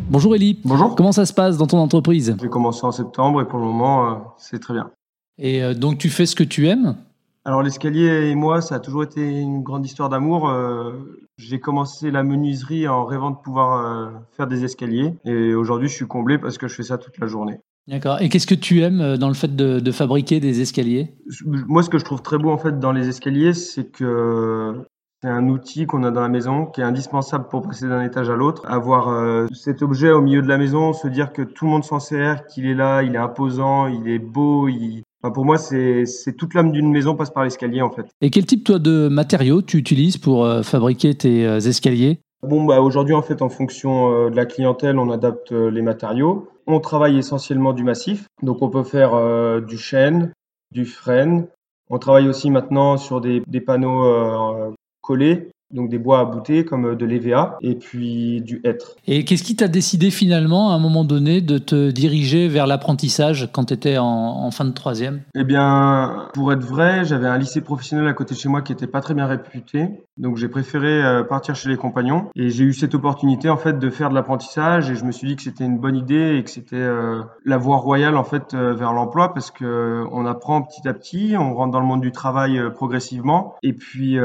Bonjour 0.10 0.36
Elie. 0.36 0.58
Bonjour. 0.64 0.96
Comment 0.96 1.12
ça 1.12 1.26
se 1.26 1.34
passe 1.34 1.58
dans 1.58 1.68
ton 1.68 1.80
entreprise 1.80 2.38
J'ai 2.42 2.48
commencé 2.48 2.86
en 2.86 2.94
septembre 2.94 3.42
et 3.42 3.46
pour 3.46 3.60
le 3.60 3.66
moment, 3.66 4.10
euh, 4.10 4.16
c'est 4.38 4.60
très 4.60 4.74
bien. 4.74 4.90
Et 5.38 5.62
euh, 5.62 5.74
donc 5.74 5.98
tu 5.98 6.08
fais 6.10 6.26
ce 6.26 6.34
que 6.34 6.46
tu 6.46 6.70
aimes 6.70 6.96
Alors 7.44 7.62
l'escalier 7.62 8.30
et 8.30 8.36
moi, 8.36 8.62
ça 8.62 8.76
a 8.76 8.80
toujours 8.80 9.04
été 9.04 9.22
une 9.22 9.64
grande 9.64 9.86
histoire 9.86 10.08
d'amour. 10.08 10.48
Euh, 10.48 10.94
j'ai 11.38 11.60
commencé 11.60 12.10
la 12.10 12.24
menuiserie 12.24 12.88
en 12.88 13.06
rêvant 13.06 13.32
de 13.32 13.36
pouvoir 13.36 14.14
faire 14.32 14.48
des 14.48 14.64
escaliers 14.64 15.14
et 15.26 15.54
aujourd'hui 15.54 15.90
je 15.90 15.94
suis 15.96 16.08
comblé 16.08 16.38
parce 16.38 16.58
que 16.58 16.70
je 16.70 16.76
fais 16.76 16.84
ça 16.84 16.98
toute 16.98 17.18
la 17.20 17.28
journée. 17.28 17.60
D'accord. 17.90 18.22
Et 18.22 18.30
qu'est-ce 18.30 18.48
que 18.48 18.56
tu 18.56 18.82
aimes 18.82 19.18
dans 19.18 19.28
le 19.28 19.34
fait 19.34 19.56
de, 19.56 19.82
de 19.82 19.92
fabriquer 19.92 20.40
des 20.40 20.62
escaliers? 20.62 21.14
Moi, 21.46 21.84
ce 21.84 21.90
que 21.90 21.98
je 21.98 22.06
trouve 22.06 22.22
très 22.22 22.38
beau 22.38 22.52
en 22.52 22.58
fait 22.58 22.80
dans 22.80 22.94
les 22.94 23.10
escaliers, 23.10 23.54
c'est 23.54 23.92
que 23.92 24.84
c'est 25.24 25.30
un 25.30 25.50
outil 25.50 25.88
qu'on 25.88 26.04
a 26.04 26.12
dans 26.12 26.22
la 26.22 26.30
maison 26.30 26.68
qui 26.68 26.82
est 26.82 26.84
indispensable 26.84 27.48
pour 27.50 27.64
passer 27.64 27.88
d'un 27.88 28.04
étage 28.04 28.30
à 28.30 28.36
l'autre. 28.36 28.64
Avoir 28.68 29.10
euh, 29.10 29.48
cet 29.52 29.82
objet 29.82 30.12
au 30.12 30.22
milieu 30.22 30.44
de 30.44 30.48
la 30.48 30.60
maison, 30.60 30.94
se 30.94 31.08
dire 31.08 31.34
que 31.34 31.42
tout 31.42 31.66
le 31.66 31.72
monde 31.72 31.84
s'en 31.84 32.00
sert, 32.00 32.46
qu'il 32.46 32.68
est 32.68 32.76
là, 32.76 33.02
il 33.02 33.16
est 33.16 33.20
imposant, 33.20 33.88
il 33.88 34.08
est 34.10 34.20
beau. 34.20 34.68
Il... 34.68 35.02
Enfin, 35.24 35.34
pour 35.34 35.44
moi, 35.44 35.58
c'est 35.58 36.06
toute 36.38 36.54
l'âme 36.54 36.72
d'une 36.72 36.92
maison 36.92 37.16
passe 37.16 37.32
par 37.32 37.44
l'escalier 37.44 37.82
en 37.82 37.90
fait. 37.90 38.06
Et 38.22 38.30
quel 38.30 38.46
type 38.46 38.64
toi 38.64 38.78
de 38.78 39.08
matériaux 39.08 39.64
tu 39.64 39.78
utilises 39.78 40.18
pour 40.18 40.46
euh, 40.46 40.62
fabriquer 40.62 41.16
tes 41.16 41.48
euh, 41.48 41.58
escaliers? 41.58 42.20
Bon, 42.44 42.66
bah 42.66 42.82
aujourd'hui 42.82 43.16
en 43.16 43.24
fait, 43.24 43.42
en 43.42 43.50
fonction 43.50 44.30
de 44.30 44.36
la 44.36 44.46
clientèle, 44.46 45.00
on 45.00 45.10
adapte 45.10 45.52
les 45.52 45.82
matériaux. 45.82 46.48
On 46.68 46.80
travaille 46.80 47.18
essentiellement 47.18 47.74
du 47.74 47.84
massif, 47.84 48.28
donc 48.44 48.62
on 48.62 48.70
peut 48.70 48.84
faire 48.84 49.60
du 49.64 49.80
chêne, 49.80 50.32
du 50.72 50.86
frêne. 50.86 51.48
On 51.90 51.98
travaille 51.98 52.30
aussi 52.30 52.52
maintenant 52.52 52.98
sur 52.98 53.22
des, 53.22 53.42
des 53.48 53.60
panneaux 53.60 54.76
collés, 55.08 55.50
donc 55.74 55.90
des 55.90 55.98
bois 55.98 56.20
à 56.20 56.26
bouter 56.26 56.64
comme 56.64 56.86
euh, 56.86 56.96
de 56.96 57.06
l'EVA 57.06 57.58
et 57.62 57.76
puis 57.76 58.42
du 58.42 58.62
hêtre. 58.64 58.96
Et 59.06 59.26
qu'est-ce 59.26 59.44
qui 59.44 59.56
t'a 59.56 59.68
décidé 59.68 60.12
finalement 60.12 60.72
à 60.72 60.76
un 60.76 60.80
moment 60.80 61.04
donné 61.04 61.42
de 61.42 61.58
te 61.58 61.92
diriger 61.92 62.48
vers 62.48 62.68
l'apprentissage 62.68 63.50
quand 63.52 63.66
tu 63.66 63.74
étais 63.74 63.98
en, 63.98 64.50
fin 64.52 64.64
de 64.64 64.72
troisième? 64.72 65.22
Eh 65.36 65.44
bien, 65.44 66.30
pour 66.34 66.54
être 66.54 66.64
vrai, 66.64 67.04
j'avais 67.04 67.28
un 67.28 67.38
lycée 67.38 67.62
professionnel 67.62 68.08
à 68.08 68.14
côté 68.14 68.34
de 68.34 68.40
chez 68.40 68.48
moi 68.48 68.62
qui 68.62 68.72
était 68.72 68.88
pas 68.88 69.02
très 69.02 69.14
bien 69.14 69.28
réputé, 69.28 69.90
donc 70.18 70.38
j'ai 70.38 70.48
préféré 70.48 71.04
euh, 71.04 71.24
partir 71.24 71.56
chez 71.56 71.68
les 71.70 71.76
compagnons. 71.76 72.30
Et 72.36 72.50
j'ai 72.50 72.64
eu 72.64 72.74
cette 72.74 72.96
opportunité 72.96 73.50
en 73.50 73.58
fait 73.58 73.78
de 73.78 73.90
faire 73.90 74.10
de 74.10 74.16
l'apprentissage 74.16 74.90
et 74.90 74.96
je 74.96 75.04
me 75.04 75.12
suis 75.12 75.28
dit 75.28 75.36
que 75.36 75.42
c'était 75.42 75.66
une 75.66 75.78
bonne 75.78 75.98
idée 75.98 76.38
et 76.38 76.44
que 76.44 76.50
c'était 76.50 76.78
euh, 76.78 77.22
la 77.44 77.58
voie 77.58 77.78
royale 77.78 78.16
en 78.16 78.24
fait 78.24 78.56
vers 78.56 78.94
l'emploi 78.94 79.34
parce 79.34 79.52
que 79.52 80.06
on 80.12 80.26
apprend 80.26 80.62
petit 80.62 80.88
à 80.88 80.94
petit, 80.94 81.36
on 81.38 81.54
rentre 81.54 81.72
dans 81.72 81.80
le 81.82 81.86
monde 81.86 82.02
du 82.02 82.12
travail 82.12 82.60
progressivement. 82.74 83.56
Et 83.64 83.74
puis 83.74 84.18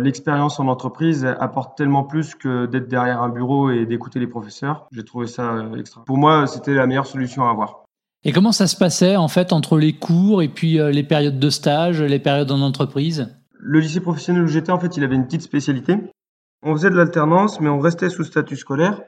l'expérience 0.00 0.60
en 0.60 0.68
entreprise 0.68 0.83
entreprise 0.84 1.24
apporte 1.24 1.78
tellement 1.78 2.04
plus 2.04 2.34
que 2.34 2.66
d'être 2.66 2.88
derrière 2.88 3.22
un 3.22 3.30
bureau 3.30 3.70
et 3.70 3.86
d'écouter 3.86 4.20
les 4.20 4.26
professeurs. 4.26 4.86
J'ai 4.92 5.02
trouvé 5.02 5.26
ça 5.26 5.54
euh, 5.54 5.76
extra. 5.76 6.04
Pour 6.04 6.18
moi, 6.18 6.46
c'était 6.46 6.74
la 6.74 6.86
meilleure 6.86 7.06
solution 7.06 7.46
à 7.46 7.50
avoir. 7.50 7.84
Et 8.22 8.32
comment 8.32 8.52
ça 8.52 8.66
se 8.66 8.76
passait 8.76 9.16
en 9.16 9.28
fait 9.28 9.54
entre 9.54 9.78
les 9.78 9.94
cours 9.94 10.42
et 10.42 10.48
puis 10.48 10.78
euh, 10.78 10.90
les 10.90 11.02
périodes 11.02 11.38
de 11.38 11.48
stage, 11.48 12.02
les 12.02 12.18
périodes 12.18 12.50
en 12.50 12.60
entreprise? 12.60 13.34
Le 13.58 13.80
lycée 13.80 14.00
professionnel 14.00 14.42
où 14.42 14.46
j'étais, 14.46 14.72
en 14.72 14.78
fait, 14.78 14.94
il 14.98 15.04
avait 15.04 15.14
une 15.14 15.24
petite 15.24 15.40
spécialité. 15.40 15.96
On 16.62 16.74
faisait 16.74 16.90
de 16.90 16.96
l'alternance, 16.96 17.60
mais 17.60 17.70
on 17.70 17.78
restait 17.78 18.10
sous 18.10 18.24
statut 18.24 18.56
scolaire. 18.56 19.00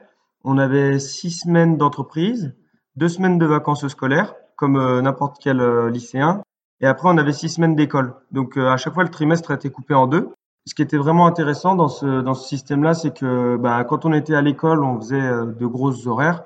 On 0.43 0.57
avait 0.57 0.97
six 0.97 1.29
semaines 1.29 1.77
d'entreprise, 1.77 2.55
deux 2.95 3.09
semaines 3.09 3.37
de 3.37 3.45
vacances 3.45 3.87
scolaires, 3.87 4.33
comme 4.55 4.77
euh, 4.77 5.01
n'importe 5.03 5.37
quel 5.39 5.61
lycéen. 5.89 6.41
Et 6.81 6.87
après, 6.87 7.07
on 7.07 7.17
avait 7.19 7.33
six 7.33 7.49
semaines 7.49 7.75
d'école. 7.75 8.15
Donc, 8.31 8.57
à 8.57 8.77
chaque 8.77 8.95
fois, 8.95 9.03
le 9.03 9.09
trimestre 9.09 9.51
était 9.51 9.69
coupé 9.69 9.93
en 9.93 10.07
deux 10.07 10.29
ce 10.67 10.75
qui 10.75 10.81
était 10.81 10.97
vraiment 10.97 11.27
intéressant 11.27 11.75
dans 11.75 11.87
ce, 11.87 12.33
système-là, 12.33 12.93
c'est 12.93 13.17
que 13.17 13.55
bah, 13.55 13.83
quand 13.85 14.05
on 14.05 14.11
était 14.11 14.35
à 14.35 14.41
l'école, 14.41 14.83
on 14.83 14.99
faisait 14.99 15.15
euh, 15.15 15.45
de 15.45 15.65
grosses 15.65 16.05
horaires. 16.05 16.43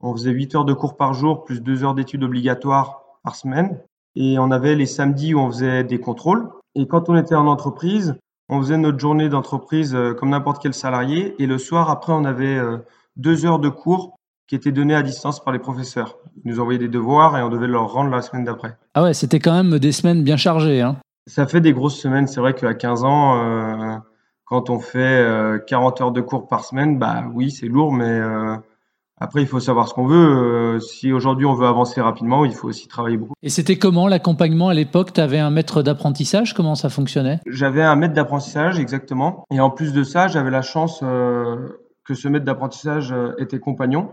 On 0.00 0.12
faisait 0.14 0.30
8 0.30 0.54
heures 0.54 0.64
de 0.64 0.72
cours 0.72 0.96
par 0.96 1.12
jour, 1.12 1.44
plus 1.44 1.60
2 1.60 1.84
heures 1.84 1.94
d'études 1.94 2.24
obligatoires 2.24 3.02
par 3.22 3.36
semaine. 3.36 3.78
Et 4.16 4.38
on 4.38 4.50
avait 4.50 4.74
les 4.74 4.86
samedis 4.86 5.34
où 5.34 5.40
on 5.40 5.50
faisait 5.50 5.84
des 5.84 6.00
contrôles. 6.00 6.48
Et 6.74 6.86
quand 6.86 7.10
on 7.10 7.16
était 7.16 7.34
en 7.34 7.46
entreprise, 7.46 8.16
on 8.48 8.60
faisait 8.60 8.78
notre 8.78 8.98
journée 8.98 9.28
d'entreprise 9.28 9.94
euh, 9.94 10.14
comme 10.14 10.30
n'importe 10.30 10.62
quel 10.62 10.72
salarié. 10.72 11.34
Et 11.38 11.46
le 11.46 11.58
soir, 11.58 11.90
après, 11.90 12.14
on 12.14 12.24
avait 12.24 12.56
euh, 12.56 12.78
deux 13.16 13.44
heures 13.44 13.58
de 13.58 13.68
cours 13.68 14.16
qui 14.46 14.54
étaient 14.54 14.72
donnés 14.72 14.94
à 14.94 15.02
distance 15.02 15.44
par 15.44 15.52
les 15.52 15.58
professeurs. 15.58 16.16
Ils 16.42 16.52
nous 16.52 16.60
envoyaient 16.60 16.78
des 16.78 16.88
devoirs 16.88 17.36
et 17.36 17.42
on 17.42 17.50
devait 17.50 17.66
leur 17.66 17.92
rendre 17.92 18.10
la 18.10 18.22
semaine 18.22 18.44
d'après. 18.44 18.78
Ah 18.94 19.02
ouais, 19.02 19.12
c'était 19.12 19.40
quand 19.40 19.52
même 19.52 19.78
des 19.78 19.92
semaines 19.92 20.24
bien 20.24 20.38
chargées. 20.38 20.80
Hein 20.80 20.96
ça 21.28 21.46
fait 21.46 21.60
des 21.60 21.72
grosses 21.72 22.00
semaines. 22.00 22.26
C'est 22.26 22.40
vrai 22.40 22.54
qu'à 22.54 22.74
15 22.74 23.04
ans, 23.04 23.38
euh, 23.38 23.96
quand 24.44 24.70
on 24.70 24.80
fait 24.80 25.24
40 25.66 26.00
euh, 26.00 26.04
heures 26.04 26.12
de 26.12 26.20
cours 26.20 26.48
par 26.48 26.64
semaine, 26.64 26.98
bah 26.98 27.24
oui, 27.32 27.50
c'est 27.50 27.68
lourd, 27.68 27.92
mais 27.92 28.08
euh, 28.08 28.56
après, 29.20 29.42
il 29.42 29.46
faut 29.46 29.60
savoir 29.60 29.88
ce 29.88 29.94
qu'on 29.94 30.06
veut. 30.06 30.80
si 30.80 31.12
aujourd'hui 31.12 31.44
on 31.44 31.54
veut 31.54 31.66
avancer 31.66 32.00
rapidement, 32.00 32.44
il 32.44 32.54
faut 32.54 32.68
aussi 32.68 32.88
travailler 32.88 33.18
beaucoup. 33.18 33.34
Et 33.42 33.50
c'était 33.50 33.76
comment 33.76 34.08
l'accompagnement 34.08 34.68
à 34.68 34.74
l'époque? 34.74 35.12
Tu 35.12 35.20
avais 35.20 35.38
un 35.38 35.50
maître 35.50 35.82
d'apprentissage? 35.82 36.54
Comment 36.54 36.74
ça 36.74 36.88
fonctionnait? 36.88 37.40
J'avais 37.46 37.82
un 37.82 37.96
maître 37.96 38.14
d'apprentissage, 38.14 38.78
exactement. 38.78 39.44
Et 39.52 39.60
en 39.60 39.70
plus 39.70 39.92
de 39.92 40.02
ça, 40.04 40.28
j'avais 40.28 40.50
la 40.50 40.62
chance 40.62 41.00
que 41.00 42.14
ce 42.14 42.28
maître 42.28 42.44
d'apprentissage 42.44 43.12
était 43.38 43.58
compagnon. 43.58 44.12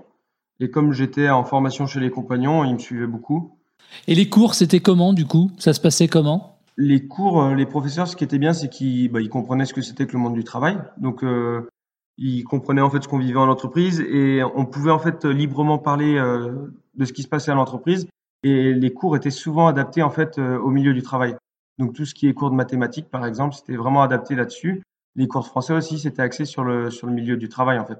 Et 0.59 0.71
comme 0.71 0.91
j'étais 0.91 1.29
en 1.29 1.43
formation 1.43 1.85
chez 1.85 1.99
les 1.99 2.09
compagnons, 2.09 2.63
il 2.63 2.73
me 2.73 2.79
suivait 2.79 3.07
beaucoup. 3.07 3.59
Et 4.07 4.15
les 4.15 4.27
cours, 4.27 4.55
c'était 4.55 4.79
comment 4.79 5.13
du 5.13 5.25
coup? 5.25 5.51
Ça 5.59 5.73
se 5.73 5.79
passait 5.79 6.07
comment? 6.07 6.54
Les 6.77 7.07
cours, 7.07 7.41
euh, 7.41 7.55
les 7.55 7.65
professeurs, 7.65 8.07
ce 8.07 8.15
qui 8.15 8.23
était 8.23 8.37
bien, 8.37 8.53
c'est 8.53 8.69
qu'ils 8.69 9.09
bah, 9.11 9.21
ils 9.21 9.29
comprenaient 9.29 9.65
ce 9.65 9.73
que 9.73 9.81
c'était 9.81 10.05
que 10.07 10.13
le 10.13 10.19
monde 10.19 10.33
du 10.33 10.43
travail. 10.43 10.77
Donc, 10.97 11.23
euh, 11.23 11.69
ils 12.17 12.43
comprenaient 12.43 12.81
en 12.81 12.89
fait 12.89 13.03
ce 13.03 13.07
qu'on 13.07 13.19
vivait 13.19 13.39
en 13.39 13.49
entreprise 13.49 14.01
et 14.01 14.41
on 14.55 14.65
pouvait 14.65 14.91
en 14.91 14.99
fait 14.99 15.25
librement 15.25 15.77
parler 15.77 16.17
euh, 16.17 16.73
de 16.95 17.05
ce 17.05 17.13
qui 17.13 17.23
se 17.23 17.27
passait 17.27 17.51
à 17.51 17.55
l'entreprise. 17.55 18.07
Et 18.43 18.73
les 18.73 18.93
cours 18.93 19.15
étaient 19.15 19.31
souvent 19.31 19.67
adaptés 19.67 20.03
en 20.03 20.09
fait 20.09 20.37
euh, 20.37 20.57
au 20.59 20.69
milieu 20.69 20.93
du 20.93 21.01
travail. 21.01 21.35
Donc, 21.77 21.93
tout 21.93 22.05
ce 22.05 22.13
qui 22.13 22.27
est 22.27 22.33
cours 22.33 22.51
de 22.51 22.55
mathématiques, 22.55 23.09
par 23.09 23.25
exemple, 23.25 23.55
c'était 23.55 23.75
vraiment 23.75 24.01
adapté 24.01 24.35
là-dessus. 24.35 24.83
Les 25.15 25.27
cours 25.27 25.41
de 25.41 25.47
français 25.47 25.73
aussi, 25.73 25.99
c'était 25.99 26.21
axé 26.21 26.45
sur 26.45 26.63
le 26.63 26.89
sur 26.89 27.07
le 27.07 27.13
milieu 27.13 27.37
du 27.37 27.47
travail 27.49 27.79
en 27.79 27.85
fait. 27.85 27.99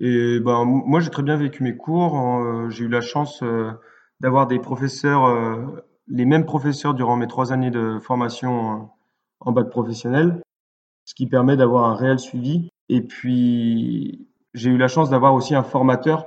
Et 0.00 0.40
ben 0.40 0.64
moi, 0.64 0.98
j'ai 0.98 1.10
très 1.10 1.22
bien 1.22 1.36
vécu 1.36 1.62
mes 1.62 1.76
cours. 1.76 2.70
j'ai 2.70 2.84
eu 2.84 2.88
la 2.88 3.00
chance 3.00 3.42
d'avoir 4.20 4.48
des 4.48 4.58
professeurs 4.58 5.28
les 6.08 6.24
mêmes 6.24 6.44
professeurs 6.44 6.94
durant 6.94 7.16
mes 7.16 7.26
trois 7.26 7.52
années 7.52 7.70
de 7.70 7.98
formation 7.98 8.88
en 9.40 9.52
bac 9.52 9.68
professionnel. 9.70 10.40
ce 11.06 11.14
qui 11.14 11.26
permet 11.26 11.56
d'avoir 11.56 11.84
un 11.84 11.94
réel 11.94 12.18
suivi. 12.18 12.70
Et 12.88 13.02
puis, 13.02 14.26
j'ai 14.54 14.70
eu 14.70 14.78
la 14.78 14.88
chance 14.88 15.10
d'avoir 15.10 15.34
aussi 15.34 15.54
un 15.54 15.62
formateur 15.62 16.24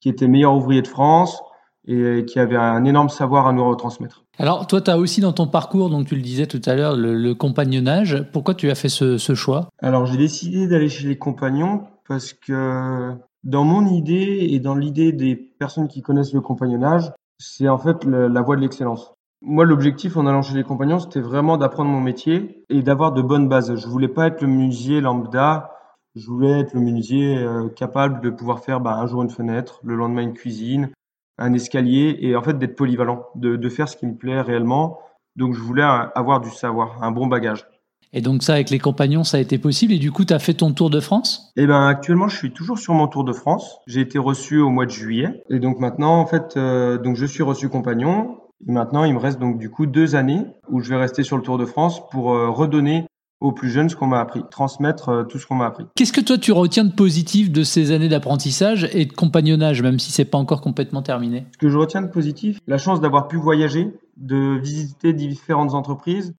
qui 0.00 0.08
était 0.08 0.28
meilleur 0.28 0.54
ouvrier 0.54 0.80
de 0.80 0.86
France 0.86 1.42
et 1.88 2.24
qui 2.24 2.38
avait 2.38 2.56
un 2.56 2.84
énorme 2.84 3.08
savoir 3.08 3.48
à 3.48 3.52
nous 3.52 3.68
retransmettre. 3.68 4.24
Alors, 4.38 4.68
toi, 4.68 4.80
tu 4.80 4.90
as 4.92 4.98
aussi 4.98 5.20
dans 5.20 5.32
ton 5.32 5.48
parcours, 5.48 5.90
donc 5.90 6.06
tu 6.06 6.14
le 6.14 6.22
disais 6.22 6.46
tout 6.46 6.60
à 6.66 6.76
l'heure, 6.76 6.96
le, 6.96 7.34
compagnonnage. 7.34 8.24
Pourquoi 8.32 8.54
tu 8.54 8.70
as 8.70 8.76
fait 8.76 8.88
ce, 8.88 9.18
ce 9.18 9.34
choix? 9.34 9.68
Alors, 9.80 10.06
j'ai 10.06 10.16
décidé 10.16 10.68
d'aller 10.68 10.88
chez 10.88 11.08
les 11.08 11.18
compagnons 11.18 11.82
parce 12.06 12.32
que 12.32 13.12
dans 13.42 13.64
mon 13.64 13.86
idée 13.86 14.46
et 14.50 14.60
dans 14.60 14.76
l'idée 14.76 15.12
des 15.12 15.34
personnes 15.34 15.88
qui 15.88 16.02
connaissent 16.02 16.32
le 16.32 16.40
compagnonnage, 16.40 17.10
c'est 17.42 17.68
en 17.68 17.78
fait 17.78 18.04
la 18.04 18.42
voie 18.42 18.56
de 18.56 18.60
l'excellence. 18.60 19.12
Moi, 19.44 19.64
l'objectif 19.64 20.16
en 20.16 20.26
allant 20.26 20.42
chez 20.42 20.54
les 20.54 20.62
compagnons, 20.62 21.00
c'était 21.00 21.20
vraiment 21.20 21.56
d'apprendre 21.56 21.90
mon 21.90 22.00
métier 22.00 22.64
et 22.68 22.82
d'avoir 22.82 23.12
de 23.12 23.22
bonnes 23.22 23.48
bases. 23.48 23.74
Je 23.74 23.88
voulais 23.88 24.08
pas 24.08 24.28
être 24.28 24.40
le 24.40 24.46
menuisier 24.46 25.00
lambda. 25.00 25.72
Je 26.14 26.26
voulais 26.28 26.60
être 26.60 26.74
le 26.74 26.80
menuisier 26.80 27.38
euh, 27.38 27.68
capable 27.68 28.20
de 28.20 28.30
pouvoir 28.30 28.60
faire 28.60 28.80
bah, 28.80 28.94
un 28.94 29.06
jour 29.06 29.22
une 29.22 29.30
fenêtre, 29.30 29.80
le 29.82 29.96
lendemain 29.96 30.22
une 30.22 30.34
cuisine, 30.34 30.90
un 31.38 31.54
escalier 31.54 32.18
et 32.20 32.36
en 32.36 32.42
fait 32.42 32.58
d'être 32.58 32.76
polyvalent, 32.76 33.26
de, 33.34 33.56
de 33.56 33.68
faire 33.68 33.88
ce 33.88 33.96
qui 33.96 34.06
me 34.06 34.14
plaît 34.14 34.40
réellement. 34.40 35.00
Donc 35.34 35.54
je 35.54 35.60
voulais 35.60 35.82
avoir 35.82 36.40
du 36.40 36.50
savoir, 36.50 37.02
un 37.02 37.10
bon 37.10 37.26
bagage. 37.26 37.66
Et 38.12 38.20
donc 38.20 38.42
ça, 38.42 38.54
avec 38.54 38.70
les 38.70 38.78
compagnons, 38.78 39.24
ça 39.24 39.38
a 39.38 39.40
été 39.40 39.58
possible. 39.58 39.92
Et 39.92 39.98
du 39.98 40.12
coup, 40.12 40.24
tu 40.24 40.34
as 40.34 40.38
fait 40.38 40.54
ton 40.54 40.72
tour 40.72 40.90
de 40.90 41.00
France? 41.00 41.52
Eh 41.56 41.66
ben, 41.66 41.86
actuellement, 41.86 42.28
je 42.28 42.36
suis 42.36 42.52
toujours 42.52 42.78
sur 42.78 42.94
mon 42.94 43.08
tour 43.08 43.24
de 43.24 43.32
France. 43.32 43.78
J'ai 43.86 44.00
été 44.00 44.18
reçu 44.18 44.58
au 44.58 44.70
mois 44.70 44.86
de 44.86 44.90
juillet. 44.90 45.42
Et 45.50 45.58
donc 45.58 45.78
maintenant, 45.78 46.18
en 46.20 46.26
fait, 46.26 46.54
euh, 46.56 46.98
donc 46.98 47.16
je 47.16 47.26
suis 47.26 47.42
reçu 47.42 47.68
compagnon. 47.68 48.36
Et 48.68 48.72
maintenant, 48.72 49.04
il 49.04 49.14
me 49.14 49.18
reste 49.18 49.40
donc 49.40 49.58
du 49.58 49.70
coup 49.70 49.86
deux 49.86 50.14
années 50.14 50.44
où 50.68 50.80
je 50.80 50.90
vais 50.90 50.96
rester 50.96 51.22
sur 51.22 51.36
le 51.36 51.42
Tour 51.42 51.58
de 51.58 51.64
France 51.64 52.08
pour 52.10 52.34
euh, 52.34 52.50
redonner 52.50 53.06
aux 53.40 53.50
plus 53.50 53.70
jeunes 53.70 53.88
ce 53.88 53.96
qu'on 53.96 54.06
m'a 54.06 54.20
appris, 54.20 54.42
transmettre 54.50 55.08
euh, 55.08 55.24
tout 55.24 55.38
ce 55.38 55.46
qu'on 55.46 55.56
m'a 55.56 55.66
appris. 55.66 55.84
Qu'est-ce 55.96 56.12
que 56.12 56.20
toi 56.20 56.38
tu 56.38 56.52
retiens 56.52 56.84
de 56.84 56.92
positif 56.92 57.50
de 57.50 57.64
ces 57.64 57.90
années 57.90 58.08
d'apprentissage 58.08 58.88
et 58.92 59.04
de 59.04 59.12
compagnonnage, 59.12 59.82
même 59.82 59.98
si 59.98 60.12
c'est 60.12 60.24
pas 60.24 60.38
encore 60.38 60.60
complètement 60.60 61.02
terminé? 61.02 61.46
Ce 61.52 61.58
que 61.58 61.68
je 61.68 61.76
retiens 61.76 62.02
de 62.02 62.06
positif, 62.06 62.58
la 62.68 62.78
chance 62.78 63.00
d'avoir 63.00 63.26
pu 63.26 63.36
voyager, 63.36 63.88
de 64.16 64.60
visiter 64.60 65.12
différentes 65.12 65.74
entreprises, 65.74 66.34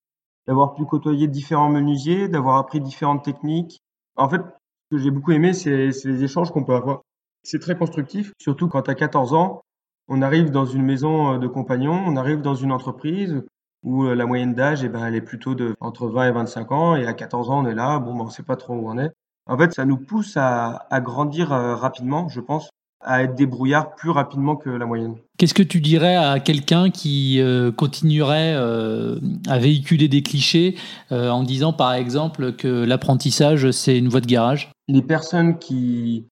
d'avoir 0.48 0.74
pu 0.74 0.86
côtoyer 0.86 1.28
différents 1.28 1.70
menuisiers, 1.70 2.28
d'avoir 2.28 2.58
appris 2.58 2.80
différentes 2.82 3.24
techniques. 3.24 3.82
En 4.16 4.30
fait, 4.30 4.42
ce 4.42 4.98
que 4.98 4.98
j'ai 4.98 5.12
beaucoup 5.12 5.32
aimé, 5.32 5.54
c'est 5.54 5.88
les 5.88 6.24
échanges 6.24 6.52
qu'on 6.52 6.64
peut 6.64 6.76
avoir. 6.76 7.02
C'est 7.44 7.60
très 7.60 7.78
constructif, 7.78 8.34
surtout 8.40 8.68
quand 8.68 8.88
as 8.90 8.96
14 8.96 9.34
ans. 9.34 9.62
On 10.08 10.22
arrive 10.22 10.52
dans 10.52 10.66
une 10.66 10.84
maison 10.84 11.34
euh, 11.34 11.38
de 11.38 11.48
compagnons, 11.48 12.04
on 12.06 12.18
arrive 12.18 12.42
dans 12.42 12.56
une 12.56 12.72
entreprise 12.72 13.42
où 13.84 14.06
euh, 14.06 14.16
la 14.16 14.26
moyenne 14.26 14.54
d'âge, 14.54 14.84
eh 14.84 14.90
ben, 14.90 15.06
elle 15.06 15.16
est 15.16 15.22
plutôt 15.22 15.56
de 15.56 15.76
entre 15.80 16.08
20 16.08 16.28
et 16.28 16.32
25 16.32 16.72
ans, 16.72 16.96
et 16.96 17.06
à 17.06 17.14
14 17.14 17.50
ans, 17.50 17.64
on 17.64 17.68
est 17.68 17.76
là, 17.76 18.00
bon, 18.00 18.16
ben, 18.16 18.26
on 18.26 18.30
sait 18.30 18.44
pas 18.44 18.56
trop 18.56 18.74
où 18.74 18.90
on 18.90 18.98
est. 18.98 19.12
En 19.46 19.58
fait, 19.58 19.74
ça 19.74 19.86
nous 19.86 19.98
pousse 19.98 20.38
à, 20.38 20.88
à 20.90 21.02
grandir 21.02 21.52
euh, 21.52 21.76
rapidement, 21.76 22.30
je 22.30 22.40
pense, 22.40 22.70
à 23.04 23.24
être 23.24 23.36
débrouillard 23.36 23.96
plus 23.96 24.10
rapidement 24.10 24.56
que 24.56 24.70
la 24.70 24.86
moyenne. 24.86 25.16
Qu'est-ce 25.38 25.54
que 25.54 25.64
tu 25.64 25.82
dirais 25.82 26.16
à 26.16 26.40
quelqu'un 26.40 26.90
qui 26.90 27.40
euh, 27.40 27.72
continuerait 27.72 28.54
euh, 28.56 29.20
à 29.48 29.58
véhiculer 29.58 30.08
des 30.08 30.22
clichés 30.22 30.76
euh, 31.12 31.30
en 31.30 31.44
disant 31.44 31.74
par 31.74 31.94
exemple 31.94 32.54
que 32.54 32.86
l'apprentissage 32.86 33.72
c'est 33.72 33.98
une 33.98 34.10
voie 34.10 34.22
de 34.22 34.28
garage? 34.28 34.72
Les 34.88 35.02
personnes 35.02 35.58
qui 35.60 36.28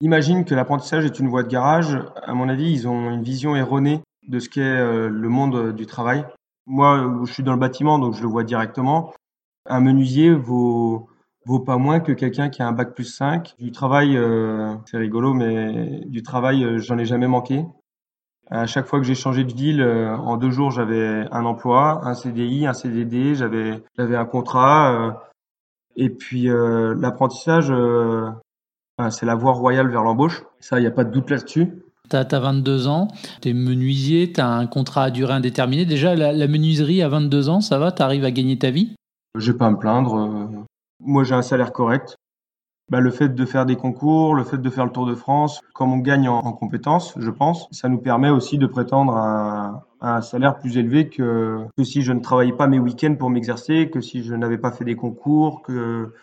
imaginent 0.00 0.44
que 0.44 0.54
l'apprentissage 0.54 1.04
est 1.04 1.18
une 1.18 1.28
voie 1.28 1.42
de 1.42 1.48
garage, 1.48 1.98
à 2.22 2.34
mon 2.34 2.48
avis, 2.48 2.70
ils 2.70 2.88
ont 2.88 3.10
une 3.10 3.22
vision 3.22 3.56
erronée 3.56 4.00
de 4.28 4.38
ce 4.38 4.48
qu'est 4.48 4.60
le 4.60 5.28
monde 5.28 5.74
du 5.74 5.86
travail. 5.86 6.24
Moi, 6.66 7.20
je 7.26 7.32
suis 7.32 7.42
dans 7.42 7.52
le 7.52 7.58
bâtiment, 7.58 7.98
donc 7.98 8.14
je 8.14 8.22
le 8.22 8.28
vois 8.28 8.44
directement. 8.44 9.12
Un 9.66 9.80
menuisier 9.80 10.30
vaut 10.30 11.08
vaut 11.46 11.60
pas 11.60 11.76
moins 11.76 12.00
que 12.00 12.12
quelqu'un 12.12 12.48
qui 12.48 12.62
a 12.62 12.68
un 12.68 12.72
bac 12.72 12.94
plus 12.94 13.04
5. 13.04 13.54
Du 13.58 13.70
travail, 13.70 14.16
euh, 14.16 14.74
c'est 14.86 14.96
rigolo, 14.96 15.34
mais 15.34 16.02
du 16.06 16.22
travail, 16.22 16.64
euh, 16.64 16.78
j'en 16.78 16.98
ai 16.98 17.04
jamais 17.04 17.28
manqué. 17.28 17.64
À 18.50 18.66
chaque 18.66 18.86
fois 18.86 19.00
que 19.00 19.06
j'ai 19.06 19.14
changé 19.14 19.44
de 19.44 19.52
ville, 19.52 19.80
euh, 19.80 20.16
en 20.16 20.36
deux 20.36 20.50
jours, 20.50 20.70
j'avais 20.70 21.26
un 21.30 21.44
emploi, 21.44 22.06
un 22.06 22.14
CDI, 22.14 22.66
un 22.66 22.74
CDD, 22.74 23.34
j'avais 23.34 23.82
j'avais 23.96 24.16
un 24.16 24.26
contrat. 24.26 25.22
et 25.96 26.10
puis 26.10 26.48
l'apprentissage, 26.48 27.72
c'est 29.10 29.26
la 29.26 29.34
voie 29.34 29.52
royale 29.52 29.88
vers 29.88 30.02
l'embauche. 30.02 30.42
Ça, 30.60 30.78
il 30.78 30.82
n'y 30.82 30.88
a 30.88 30.90
pas 30.90 31.04
de 31.04 31.10
doute 31.10 31.30
là-dessus. 31.30 31.72
Tu 32.10 32.16
as, 32.16 32.24
22 32.24 32.86
ans, 32.86 33.08
tu 33.40 33.48
es 33.48 33.54
menuisier, 33.54 34.30
tu 34.30 34.40
as 34.40 34.48
un 34.50 34.66
contrat 34.66 35.04
à 35.04 35.10
durée 35.10 35.32
indéterminée. 35.32 35.86
Déjà, 35.86 36.14
la, 36.14 36.32
la 36.32 36.46
menuiserie 36.46 37.00
à 37.00 37.08
22 37.08 37.48
ans, 37.48 37.60
ça 37.62 37.78
va? 37.78 37.92
Tu 37.92 38.02
arrives 38.02 38.26
à 38.26 38.30
gagner 38.30 38.58
ta 38.58 38.70
vie? 38.70 38.94
Je 39.38 39.52
vais 39.52 39.58
pas 39.58 39.70
me 39.70 39.78
plaindre. 39.78 40.66
Moi, 41.00 41.24
j'ai 41.24 41.34
un 41.34 41.42
salaire 41.42 41.72
correct. 41.72 42.16
Bah, 42.90 43.00
le 43.00 43.10
fait 43.10 43.30
de 43.30 43.44
faire 43.46 43.64
des 43.64 43.76
concours, 43.76 44.34
le 44.34 44.44
fait 44.44 44.58
de 44.58 44.70
faire 44.70 44.84
le 44.84 44.92
Tour 44.92 45.06
de 45.06 45.14
France, 45.14 45.62
comme 45.72 45.94
on 45.94 45.98
gagne 45.98 46.28
en, 46.28 46.52
compétences, 46.52 47.14
je 47.16 47.30
pense, 47.30 47.66
ça 47.70 47.88
nous 47.88 47.96
permet 47.96 48.28
aussi 48.28 48.58
de 48.58 48.66
prétendre 48.66 49.16
à, 49.16 49.86
un 50.02 50.20
salaire 50.20 50.58
plus 50.58 50.76
élevé 50.76 51.08
que, 51.08 51.64
que 51.78 51.82
si 51.82 52.02
je 52.02 52.12
ne 52.12 52.20
travaillais 52.20 52.52
pas 52.52 52.66
mes 52.66 52.78
week-ends 52.78 53.14
pour 53.18 53.30
m'exercer, 53.30 53.88
que 53.88 54.02
si 54.02 54.22
je 54.22 54.34
n'avais 54.34 54.58
pas 54.58 54.70
fait 54.70 54.84
des 54.84 54.96
concours, 54.96 55.62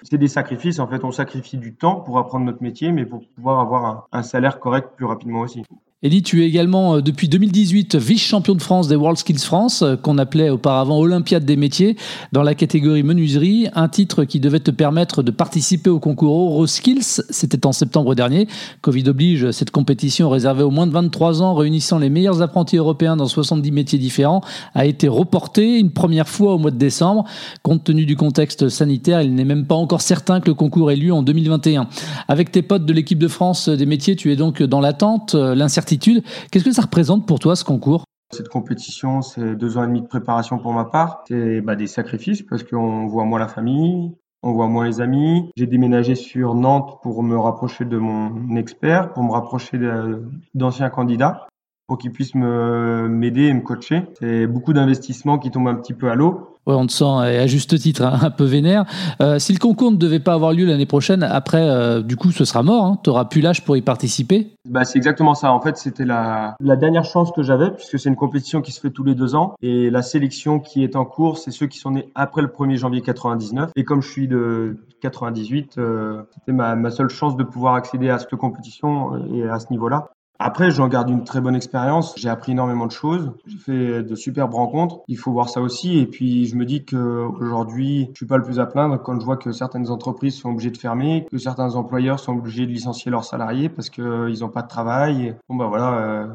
c'est 0.04 0.20
des 0.20 0.28
sacrifices. 0.28 0.78
En 0.78 0.88
fait, 0.88 1.04
on 1.04 1.12
sacrifie 1.12 1.58
du 1.58 1.74
temps 1.74 1.96
pour 1.96 2.20
apprendre 2.20 2.46
notre 2.46 2.62
métier, 2.62 2.92
mais 2.92 3.08
pour 3.08 3.28
pouvoir 3.36 3.60
avoir 3.60 4.08
un 4.12 4.22
salaire 4.22 4.60
correct 4.60 4.92
plus 4.96 5.06
rapidement 5.06 5.42
aussi. 5.42 5.64
Eddie, 6.04 6.24
tu 6.24 6.42
es 6.42 6.48
également 6.48 6.96
euh, 6.96 7.02
depuis 7.04 7.30
2018 7.30 7.96
vice-champion 7.96 8.56
de 8.56 8.62
France 8.64 8.88
des 8.88 8.96
World 8.96 9.20
Skills 9.20 9.38
France, 9.38 9.84
euh, 9.84 9.96
qu'on 9.96 10.18
appelait 10.18 10.50
auparavant 10.50 10.98
Olympiade 10.98 11.46
des 11.46 11.56
métiers, 11.56 11.96
dans 12.32 12.42
la 12.42 12.56
catégorie 12.56 13.04
menuiserie, 13.04 13.68
un 13.76 13.88
titre 13.88 14.24
qui 14.24 14.40
devait 14.40 14.62
te 14.62 14.72
permettre 14.72 15.22
de 15.22 15.30
participer 15.30 15.92
au 15.92 16.00
concours 16.00 16.36
EuroSkills. 16.36 17.22
C'était 17.30 17.68
en 17.68 17.72
septembre 17.72 18.16
dernier. 18.16 18.48
Covid 18.82 19.10
oblige, 19.10 19.52
cette 19.52 19.70
compétition 19.70 20.32
réservée 20.32 20.64
aux 20.64 20.72
moins 20.72 20.88
de 20.88 20.92
23 20.92 21.44
ans, 21.44 21.54
réunissant 21.54 22.00
les 22.00 22.10
meilleurs 22.10 22.42
apprentis 22.42 22.78
européens 22.78 23.16
dans 23.16 23.28
70 23.28 23.72
métiers 23.72 24.00
différents, 24.00 24.42
a 24.74 24.88
été 24.88 25.08
reportée 25.08 25.78
une 25.78 25.92
première 25.92 26.28
fois 26.28 26.56
au 26.56 26.58
mois 26.58 26.72
de 26.72 26.80
décembre. 26.80 27.26
Compte 27.62 27.84
tenu 27.84 28.08
du 28.08 28.16
contexte 28.16 28.70
sanitaire, 28.70 29.22
il 29.22 29.36
n'est 29.36 29.46
même 29.46 29.68
pas 29.68 29.76
encore 29.76 30.02
certain 30.02 30.40
que 30.40 30.48
le 30.48 30.56
concours 30.56 30.90
ait 30.90 30.96
lieu 30.96 31.14
en 31.14 31.22
2021. 31.22 31.88
Avec 32.28 32.52
tes 32.52 32.64
potes 32.64 32.88
de 32.88 32.94
l'équipe 32.94 33.20
de 33.20 33.28
France 33.28 33.70
des 33.70 33.86
métiers, 33.86 34.16
tu 34.16 34.32
es 34.32 34.36
donc 34.36 34.64
dans 34.64 34.80
l'attente, 34.82 35.36
l'incertitude 35.36 35.91
Qu'est-ce 36.00 36.64
que 36.64 36.72
ça 36.72 36.84
représente 36.84 37.28
pour 37.28 37.40
toi 37.40 37.56
ce 37.56 37.64
concours? 37.64 38.04
Cette 38.34 38.48
compétition, 38.48 39.22
c'est 39.22 39.56
deux 39.56 39.78
ans 39.78 39.84
et 39.84 39.88
demi 39.88 40.02
de 40.02 40.08
préparation 40.08 40.58
pour 40.58 40.74
ma 40.74 40.86
part. 40.86 41.24
C'est 41.28 41.62
bah, 41.62 41.76
des 41.76 41.88
sacrifices 41.88 42.42
parce 42.42 42.64
qu'on 42.64 43.08
voit 43.08 43.26
moins 43.26 43.40
la 43.40 43.50
famille, 43.50 44.12
on 44.42 44.54
voit 44.54 44.68
moins 44.68 44.86
les 44.86 45.02
amis. 45.02 45.50
J'ai 45.58 45.68
déménagé 45.68 46.16
sur 46.16 46.56
Nantes 46.56 47.00
pour 47.04 47.24
me 47.24 47.38
rapprocher 47.38 47.84
de 47.86 47.98
mon 47.98 48.56
expert, 48.56 49.12
pour 49.12 49.24
me 49.24 49.32
rapprocher 49.32 49.80
d'anciens 50.54 50.90
candidats, 50.90 51.48
pour 51.92 51.98
qu'ils 51.98 52.14
puissent 52.14 52.36
m'aider 52.36 53.48
et 53.48 53.54
me 53.54 53.60
coacher. 53.60 54.04
C'est 54.18 54.48
beaucoup 54.48 54.72
d'investissements 54.72 55.38
qui 55.38 55.52
tombent 55.52 55.68
un 55.68 55.76
petit 55.76 55.92
peu 55.94 56.10
à 56.10 56.16
l'eau. 56.16 56.58
Ouais, 56.66 56.74
on 56.74 56.88
te 56.88 56.94
sent, 56.94 57.04
à 57.04 57.48
juste 57.48 57.78
titre, 57.78 58.04
hein, 58.04 58.18
un 58.22 58.30
peu 58.30 58.46
vénère. 58.46 58.86
Euh, 59.22 59.40
si 59.40 59.52
le 59.52 59.60
concours 59.60 59.92
ne 59.92 59.98
devait 59.98 60.22
pas 60.22 60.32
avoir 60.32 60.54
lieu 60.54 60.66
l'année 60.66 60.86
prochaine, 60.86 61.22
après, 61.22 61.68
euh, 61.68 62.02
du 62.02 62.16
coup, 62.16 62.32
ce 62.32 62.46
sera 62.46 62.64
mort. 62.64 62.86
Hein. 62.86 62.98
Tu 63.04 63.10
n'auras 63.10 63.26
plus 63.26 63.42
l'âge 63.42 63.66
pour 63.66 63.76
y 63.76 63.82
participer. 63.82 64.56
Bah, 64.70 64.86
c'est 64.86 65.00
exactement 65.00 65.36
ça. 65.36 65.52
En 65.52 65.60
fait, 65.60 65.76
c'était 65.76 66.06
la, 66.06 66.56
la 66.62 66.78
dernière 66.78 67.04
chance 67.04 67.34
que 67.34 67.44
j'avais, 67.44 67.72
puisque 67.72 68.00
c'est 68.00 68.08
une 68.08 68.16
compétition 68.16 68.62
qui 68.62 68.72
se 68.72 68.80
fait 68.80 68.92
tous 68.92 69.04
les 69.04 69.14
deux 69.14 69.36
ans. 69.36 69.56
Et 69.62 69.90
la 69.90 70.02
sélection 70.02 70.62
qui 70.62 70.86
est 70.86 70.96
en 70.96 71.04
cours, 71.04 71.40
c'est 71.40 71.52
ceux 71.52 71.68
qui 71.68 71.78
sont 71.78 71.92
nés 71.92 72.10
après 72.16 72.42
le 72.42 72.48
1er 72.48 72.78
janvier 72.78 73.02
99. 73.02 73.72
Et 73.76 73.84
comme 73.84 74.02
je 74.02 74.10
suis 74.10 74.30
de 74.30 74.78
98, 75.02 75.74
euh, 75.78 76.22
c'était 76.34 76.54
ma, 76.54 76.78
ma 76.78 76.90
seule 76.90 77.10
chance 77.10 77.36
de 77.36 77.44
pouvoir 77.44 77.74
accéder 77.74 78.10
à 78.10 78.18
cette 78.18 78.34
compétition 78.38 79.26
et 79.34 79.44
à 79.44 79.60
ce 79.60 79.66
niveau-là. 79.72 80.12
Après, 80.44 80.72
j'en 80.72 80.88
garde 80.88 81.12
une 81.12 81.24
très 81.24 81.40
bonne 81.40 81.56
expérience. 81.56 82.16
J'ai 82.18 82.28
appris 82.28 82.54
énormément 82.54 82.88
de 82.88 82.92
choses. 82.92 83.32
J'ai 83.46 83.58
fait 83.60 84.04
de 84.04 84.16
superbes 84.16 84.56
rencontres. 84.56 85.02
Il 85.08 85.18
faut 85.18 85.32
voir 85.32 85.50
ça 85.50 85.62
aussi. 85.62 86.00
Et 86.00 86.08
puis, 86.08 86.48
je 86.48 86.56
me 86.56 86.66
dis 86.66 86.84
qu'aujourd'hui, 86.84 88.10
je 88.14 88.18
suis 88.18 88.26
pas 88.26 88.38
le 88.38 88.44
plus 88.44 88.60
à 88.60 88.66
plaindre 88.66 89.00
quand 89.04 89.20
je 89.20 89.24
vois 89.24 89.38
que 89.38 89.52
certaines 89.52 89.90
entreprises 89.92 90.36
sont 90.36 90.50
obligées 90.50 90.72
de 90.72 90.78
fermer, 90.78 91.28
que 91.30 91.38
certains 91.38 91.76
employeurs 91.76 92.20
sont 92.20 92.36
obligés 92.36 92.66
de 92.66 92.72
licencier 92.72 93.12
leurs 93.12 93.24
salariés 93.24 93.70
parce 93.70 93.92
qu'ils 93.92 94.40
n'ont 94.40 94.50
pas 94.50 94.64
de 94.64 94.68
travail. 94.68 95.36
bon, 95.48 95.58
bah 95.58 95.68
voilà. 95.68 95.94
Euh, 96.00 96.28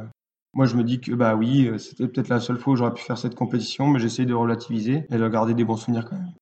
moi, 0.54 0.66
je 0.66 0.76
me 0.76 0.84
dis 0.84 1.00
que, 1.00 1.12
bah 1.12 1.34
oui, 1.34 1.68
c'était 1.78 2.06
peut-être 2.06 2.28
la 2.28 2.38
seule 2.38 2.58
fois 2.58 2.74
où 2.74 2.76
j'aurais 2.76 2.94
pu 2.94 3.02
faire 3.02 3.18
cette 3.18 3.34
compétition, 3.34 3.88
mais 3.88 3.98
j'essaie 3.98 4.24
de 4.24 4.34
relativiser 4.34 5.04
et 5.10 5.18
de 5.18 5.28
garder 5.28 5.54
des 5.54 5.64
bons 5.64 5.76
souvenirs 5.76 6.08
quand 6.08 6.16
même. 6.16 6.32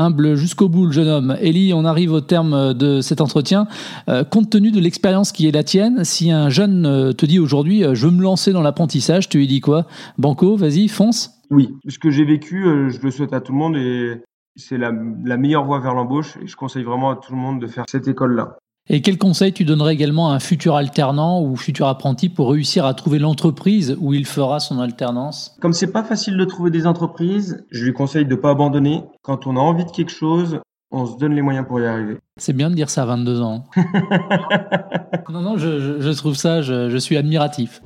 Humble 0.00 0.34
jusqu'au 0.34 0.70
bout, 0.70 0.86
le 0.86 0.92
jeune 0.92 1.08
homme. 1.08 1.36
Elie, 1.42 1.74
on 1.74 1.84
arrive 1.84 2.12
au 2.12 2.22
terme 2.22 2.72
de 2.72 3.02
cet 3.02 3.20
entretien. 3.20 3.66
Euh, 4.08 4.24
compte 4.24 4.48
tenu 4.48 4.70
de 4.70 4.80
l'expérience 4.80 5.30
qui 5.30 5.46
est 5.46 5.50
la 5.50 5.62
tienne, 5.62 6.04
si 6.04 6.30
un 6.30 6.48
jeune 6.48 6.86
euh, 6.86 7.12
te 7.12 7.26
dit 7.26 7.38
aujourd'hui 7.38 7.84
euh, 7.84 7.94
je 7.94 8.06
veux 8.06 8.12
me 8.12 8.22
lancer 8.22 8.52
dans 8.52 8.62
l'apprentissage, 8.62 9.28
tu 9.28 9.36
lui 9.36 9.46
dis 9.46 9.60
quoi? 9.60 9.86
Banco, 10.16 10.56
vas-y, 10.56 10.88
fonce 10.88 11.42
Oui, 11.50 11.68
ce 11.86 11.98
que 11.98 12.10
j'ai 12.10 12.24
vécu, 12.24 12.62
je 12.88 12.98
le 13.02 13.10
souhaite 13.10 13.34
à 13.34 13.42
tout 13.42 13.52
le 13.52 13.58
monde 13.58 13.76
et 13.76 14.22
c'est 14.56 14.78
la 14.78 14.90
meilleure 14.90 15.66
voie 15.66 15.80
vers 15.80 15.94
l'embauche 15.94 16.38
et 16.42 16.46
je 16.46 16.56
conseille 16.56 16.84
vraiment 16.84 17.10
à 17.10 17.16
tout 17.16 17.32
le 17.32 17.38
monde 17.38 17.60
de 17.60 17.66
faire 17.66 17.84
cette 17.86 18.08
école-là. 18.08 18.56
Et 18.92 19.02
quel 19.02 19.18
conseil 19.18 19.52
tu 19.52 19.64
donnerais 19.64 19.94
également 19.94 20.32
à 20.32 20.34
un 20.34 20.40
futur 20.40 20.74
alternant 20.74 21.40
ou 21.40 21.54
futur 21.54 21.86
apprenti 21.86 22.28
pour 22.28 22.50
réussir 22.50 22.84
à 22.84 22.92
trouver 22.92 23.20
l'entreprise 23.20 23.96
où 24.00 24.14
il 24.14 24.26
fera 24.26 24.58
son 24.58 24.80
alternance? 24.80 25.56
Comme 25.60 25.72
c'est 25.72 25.92
pas 25.92 26.02
facile 26.02 26.36
de 26.36 26.44
trouver 26.44 26.72
des 26.72 26.88
entreprises, 26.88 27.64
je 27.70 27.84
lui 27.84 27.92
conseille 27.92 28.26
de 28.26 28.34
pas 28.34 28.50
abandonner. 28.50 29.04
Quand 29.22 29.46
on 29.46 29.56
a 29.56 29.60
envie 29.60 29.84
de 29.84 29.92
quelque 29.92 30.10
chose, 30.10 30.58
on 30.90 31.06
se 31.06 31.16
donne 31.18 31.34
les 31.34 31.42
moyens 31.42 31.68
pour 31.68 31.78
y 31.78 31.86
arriver. 31.86 32.16
C'est 32.36 32.52
bien 32.52 32.68
de 32.68 32.74
dire 32.74 32.90
ça 32.90 33.02
à 33.02 33.06
22 33.06 33.40
ans. 33.40 33.64
non, 35.30 35.40
non, 35.40 35.56
je, 35.56 36.12
trouve 36.16 36.34
ça, 36.34 36.60
je, 36.60 36.96
suis 36.96 37.16
admiratif. 37.16 37.82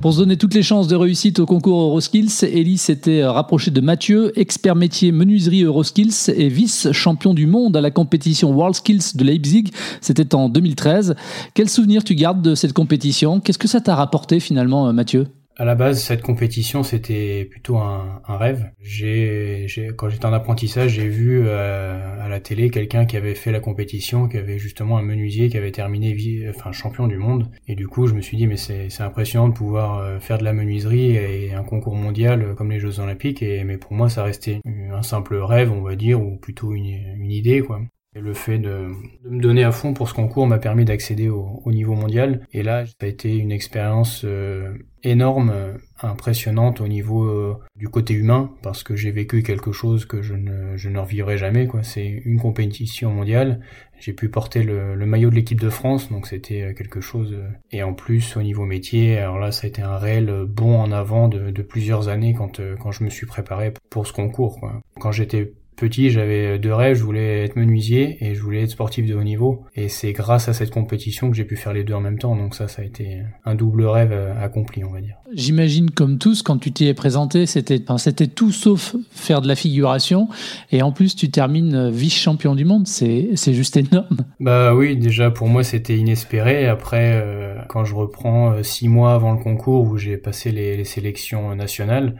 Pour 0.00 0.14
se 0.14 0.18
donner 0.18 0.38
toutes 0.38 0.54
les 0.54 0.62
chances 0.62 0.88
de 0.88 0.96
réussite 0.96 1.40
au 1.40 1.46
concours 1.46 1.78
Euroskills, 1.78 2.30
Ellie 2.42 2.78
s'était 2.78 3.22
rapproché 3.22 3.70
de 3.70 3.82
Mathieu, 3.82 4.32
expert 4.34 4.74
métier 4.74 5.12
menuiserie 5.12 5.64
Euroskills 5.64 6.30
et 6.34 6.48
vice-champion 6.48 7.34
du 7.34 7.46
monde 7.46 7.76
à 7.76 7.82
la 7.82 7.90
compétition 7.90 8.50
WorldSkills 8.54 9.14
de 9.14 9.24
Leipzig. 9.24 9.64
C'était 10.00 10.34
en 10.34 10.48
2013. 10.48 11.16
Quel 11.52 11.68
souvenir 11.68 12.02
tu 12.02 12.14
gardes 12.14 12.40
de 12.40 12.54
cette 12.54 12.72
compétition? 12.72 13.40
Qu'est-ce 13.40 13.58
que 13.58 13.68
ça 13.68 13.82
t'a 13.82 13.94
rapporté 13.94 14.40
finalement, 14.40 14.90
Mathieu? 14.94 15.26
À 15.60 15.66
la 15.66 15.74
base, 15.74 16.02
cette 16.02 16.22
compétition, 16.22 16.82
c'était 16.82 17.44
plutôt 17.44 17.76
un, 17.76 18.22
un 18.26 18.38
rêve. 18.38 18.70
J'ai, 18.80 19.66
quand 19.94 20.08
j'étais 20.08 20.24
en 20.24 20.32
apprentissage, 20.32 20.92
j'ai 20.92 21.06
vu 21.06 21.42
euh, 21.44 22.18
à 22.18 22.28
la 22.30 22.40
télé 22.40 22.70
quelqu'un 22.70 23.04
qui 23.04 23.18
avait 23.18 23.34
fait 23.34 23.52
la 23.52 23.60
compétition, 23.60 24.26
qui 24.26 24.38
avait 24.38 24.56
justement 24.56 24.96
un 24.96 25.02
menuisier 25.02 25.50
qui 25.50 25.58
avait 25.58 25.70
terminé 25.70 26.16
enfin 26.48 26.72
champion 26.72 27.06
du 27.08 27.18
monde. 27.18 27.50
Et 27.68 27.74
du 27.74 27.88
coup, 27.88 28.06
je 28.06 28.14
me 28.14 28.22
suis 28.22 28.38
dit, 28.38 28.46
mais 28.46 28.56
c'est, 28.56 28.88
c'est 28.88 29.02
impressionnant 29.02 29.50
de 29.50 29.52
pouvoir 29.52 29.98
euh, 29.98 30.18
faire 30.18 30.38
de 30.38 30.44
la 30.44 30.54
menuiserie 30.54 31.16
et 31.16 31.52
un 31.52 31.62
concours 31.62 31.94
mondial 31.94 32.40
euh, 32.40 32.54
comme 32.54 32.70
les 32.70 32.80
Jeux 32.80 32.98
Olympiques. 32.98 33.42
Et 33.42 33.62
mais 33.62 33.76
pour 33.76 33.92
moi, 33.92 34.08
ça 34.08 34.24
restait 34.24 34.62
un 34.64 35.02
simple 35.02 35.36
rêve, 35.36 35.70
on 35.70 35.82
va 35.82 35.94
dire, 35.94 36.22
ou 36.22 36.38
plutôt 36.38 36.72
une, 36.72 36.86
une 36.86 37.30
idée, 37.30 37.60
quoi. 37.60 37.82
Le 38.16 38.34
fait 38.34 38.58
de, 38.58 38.88
me 39.22 39.40
donner 39.40 39.62
à 39.62 39.70
fond 39.70 39.94
pour 39.94 40.08
ce 40.08 40.14
concours 40.14 40.48
m'a 40.48 40.58
permis 40.58 40.84
d'accéder 40.84 41.28
au, 41.28 41.62
au, 41.64 41.70
niveau 41.70 41.94
mondial. 41.94 42.44
Et 42.52 42.64
là, 42.64 42.84
ça 42.84 42.92
a 43.02 43.06
été 43.06 43.36
une 43.36 43.52
expérience 43.52 44.22
euh, 44.24 44.74
énorme, 45.04 45.52
euh, 45.54 45.74
impressionnante 46.02 46.80
au 46.80 46.88
niveau 46.88 47.22
euh, 47.22 47.56
du 47.76 47.88
côté 47.88 48.14
humain, 48.14 48.50
parce 48.62 48.82
que 48.82 48.96
j'ai 48.96 49.12
vécu 49.12 49.44
quelque 49.44 49.70
chose 49.70 50.06
que 50.06 50.22
je 50.22 50.34
ne, 50.34 50.76
je 50.76 50.90
revivrai 50.90 51.38
jamais. 51.38 51.68
Quoi. 51.68 51.84
C'est 51.84 52.08
une 52.24 52.40
compétition 52.40 53.12
mondiale. 53.12 53.60
J'ai 54.00 54.12
pu 54.12 54.28
porter 54.28 54.64
le, 54.64 54.96
maillot 55.06 55.30
de 55.30 55.36
l'équipe 55.36 55.60
de 55.60 55.70
France, 55.70 56.10
donc 56.10 56.26
c'était 56.26 56.74
quelque 56.74 57.00
chose. 57.00 57.36
Et 57.70 57.84
en 57.84 57.94
plus, 57.94 58.36
au 58.36 58.42
niveau 58.42 58.64
métier, 58.64 59.18
alors 59.18 59.38
là, 59.38 59.52
ça 59.52 59.66
a 59.66 59.68
été 59.68 59.82
un 59.82 59.98
réel 59.98 60.46
bond 60.48 60.80
en 60.80 60.90
avant 60.90 61.28
de, 61.28 61.52
de 61.52 61.62
plusieurs 61.62 62.08
années 62.08 62.34
quand, 62.34 62.60
quand 62.80 62.90
je 62.90 63.04
me 63.04 63.10
suis 63.10 63.26
préparé 63.26 63.72
pour 63.88 64.08
ce 64.08 64.12
concours. 64.12 64.58
Quoi. 64.58 64.80
Quand 64.98 65.12
j'étais 65.12 65.52
petit, 65.80 66.10
j'avais 66.10 66.58
deux 66.58 66.72
rêves, 66.72 66.96
je 66.96 67.02
voulais 67.02 67.44
être 67.44 67.56
menuisier 67.56 68.18
et 68.20 68.34
je 68.34 68.42
voulais 68.42 68.62
être 68.62 68.70
sportif 68.70 69.06
de 69.06 69.14
haut 69.14 69.22
niveau. 69.22 69.64
Et 69.74 69.88
c'est 69.88 70.12
grâce 70.12 70.48
à 70.48 70.52
cette 70.52 70.70
compétition 70.70 71.30
que 71.30 71.36
j'ai 71.36 71.44
pu 71.44 71.56
faire 71.56 71.72
les 71.72 71.82
deux 71.82 71.94
en 71.94 72.00
même 72.00 72.18
temps. 72.18 72.36
Donc 72.36 72.54
ça, 72.54 72.68
ça 72.68 72.82
a 72.82 72.84
été 72.84 73.22
un 73.44 73.54
double 73.54 73.86
rêve 73.86 74.12
euh, 74.12 74.44
accompli, 74.44 74.84
on 74.84 74.92
va 74.92 75.00
dire. 75.00 75.16
J'imagine 75.32 75.90
comme 75.90 76.18
tous, 76.18 76.42
quand 76.42 76.58
tu 76.58 76.72
t'y 76.72 76.86
es 76.86 76.94
présenté, 76.94 77.46
c'était, 77.46 77.82
c'était 77.98 78.26
tout 78.26 78.52
sauf 78.52 78.94
faire 79.10 79.40
de 79.40 79.48
la 79.48 79.56
figuration. 79.56 80.28
Et 80.70 80.82
en 80.82 80.92
plus, 80.92 81.16
tu 81.16 81.30
termines 81.30 81.88
vice-champion 81.90 82.54
du 82.54 82.64
monde. 82.64 82.86
C'est, 82.86 83.30
c'est 83.34 83.54
juste 83.54 83.76
énorme. 83.76 84.18
Bah 84.38 84.74
oui, 84.74 84.96
déjà 84.96 85.30
pour 85.30 85.48
moi, 85.48 85.64
c'était 85.64 85.96
inespéré. 85.96 86.66
Après, 86.66 87.20
euh, 87.22 87.54
quand 87.68 87.84
je 87.84 87.94
reprends 87.94 88.52
euh, 88.52 88.62
six 88.62 88.88
mois 88.88 89.14
avant 89.14 89.32
le 89.32 89.38
concours 89.38 89.84
où 89.84 89.96
j'ai 89.96 90.16
passé 90.16 90.50
les, 90.52 90.76
les 90.76 90.84
sélections 90.84 91.54
nationales, 91.54 92.16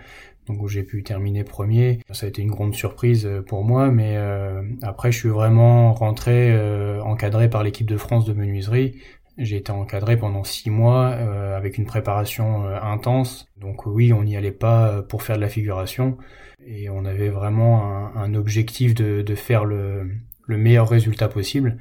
donc 0.46 0.62
où 0.62 0.68
j'ai 0.68 0.82
pu 0.82 1.02
terminer 1.02 1.44
premier. 1.44 2.00
Ça 2.10 2.26
a 2.26 2.28
été 2.28 2.42
une 2.42 2.50
grande 2.50 2.74
surprise 2.74 3.26
euh, 3.26 3.42
pour 3.42 3.64
moi, 3.64 3.90
mais 3.90 4.16
euh, 4.16 4.62
après 4.82 5.12
je 5.12 5.18
suis 5.18 5.28
vraiment 5.28 5.92
rentré 5.94 6.50
euh, 6.52 7.02
encadré 7.02 7.48
par 7.48 7.62
l'équipe 7.62 7.88
de 7.88 7.96
France 7.96 8.24
de 8.24 8.32
menuiserie. 8.32 9.00
J'ai 9.38 9.56
été 9.56 9.72
encadré 9.72 10.16
pendant 10.16 10.44
six 10.44 10.68
mois 10.68 11.06
avec 11.06 11.78
une 11.78 11.86
préparation 11.86 12.66
intense. 12.66 13.46
Donc 13.56 13.86
oui, 13.86 14.12
on 14.12 14.22
n'y 14.22 14.36
allait 14.36 14.50
pas 14.50 15.00
pour 15.02 15.22
faire 15.22 15.36
de 15.36 15.40
la 15.40 15.48
figuration 15.48 16.18
et 16.66 16.90
on 16.90 17.06
avait 17.06 17.30
vraiment 17.30 18.14
un, 18.14 18.34
objectif 18.34 18.92
de, 18.92 19.22
de 19.22 19.34
faire 19.34 19.64
le, 19.64 20.10
le, 20.46 20.58
meilleur 20.58 20.90
résultat 20.90 21.28
possible. 21.28 21.78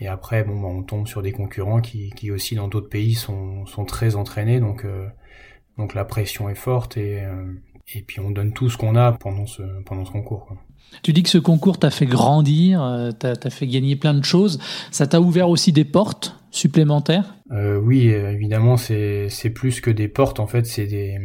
Et 0.00 0.08
après, 0.08 0.42
bon, 0.42 0.60
bah, 0.60 0.66
on 0.66 0.82
tombe 0.82 1.06
sur 1.06 1.22
des 1.22 1.30
concurrents 1.30 1.80
qui, 1.80 2.10
qui 2.10 2.32
aussi 2.32 2.56
dans 2.56 2.66
d'autres 2.66 2.88
pays 2.88 3.14
sont, 3.14 3.64
sont 3.66 3.84
très 3.84 4.16
entraînés, 4.16 4.58
donc 4.58 4.84
donc 5.76 5.94
la 5.94 6.04
pression 6.04 6.48
est 6.48 6.56
forte 6.56 6.96
et 6.96 7.22
et 7.94 8.02
puis 8.02 8.20
on 8.20 8.30
donne 8.30 8.52
tout 8.52 8.68
ce 8.70 8.76
qu'on 8.76 8.96
a 8.96 9.12
pendant 9.12 9.46
ce, 9.46 9.62
pendant 9.84 10.04
ce 10.04 10.10
concours. 10.10 10.46
Quoi. 10.46 10.56
Tu 11.02 11.12
dis 11.12 11.22
que 11.22 11.28
ce 11.28 11.38
concours 11.38 11.78
t'a 11.78 11.90
fait 11.90 12.06
grandir, 12.06 12.82
euh, 12.82 13.10
t'a 13.12 13.50
fait 13.50 13.66
gagner 13.66 13.96
plein 13.96 14.14
de 14.14 14.24
choses. 14.24 14.58
Ça 14.90 15.06
t'a 15.06 15.20
ouvert 15.20 15.48
aussi 15.48 15.72
des 15.72 15.84
portes 15.84 16.36
supplémentaires? 16.50 17.36
Euh, 17.52 17.78
Oui, 17.78 18.08
évidemment, 18.08 18.76
c'est 18.76 19.52
plus 19.54 19.80
que 19.80 19.90
des 19.90 20.08
portes. 20.08 20.40
En 20.40 20.46
fait, 20.46 20.66
c'est 20.66 20.86
des 20.86 21.18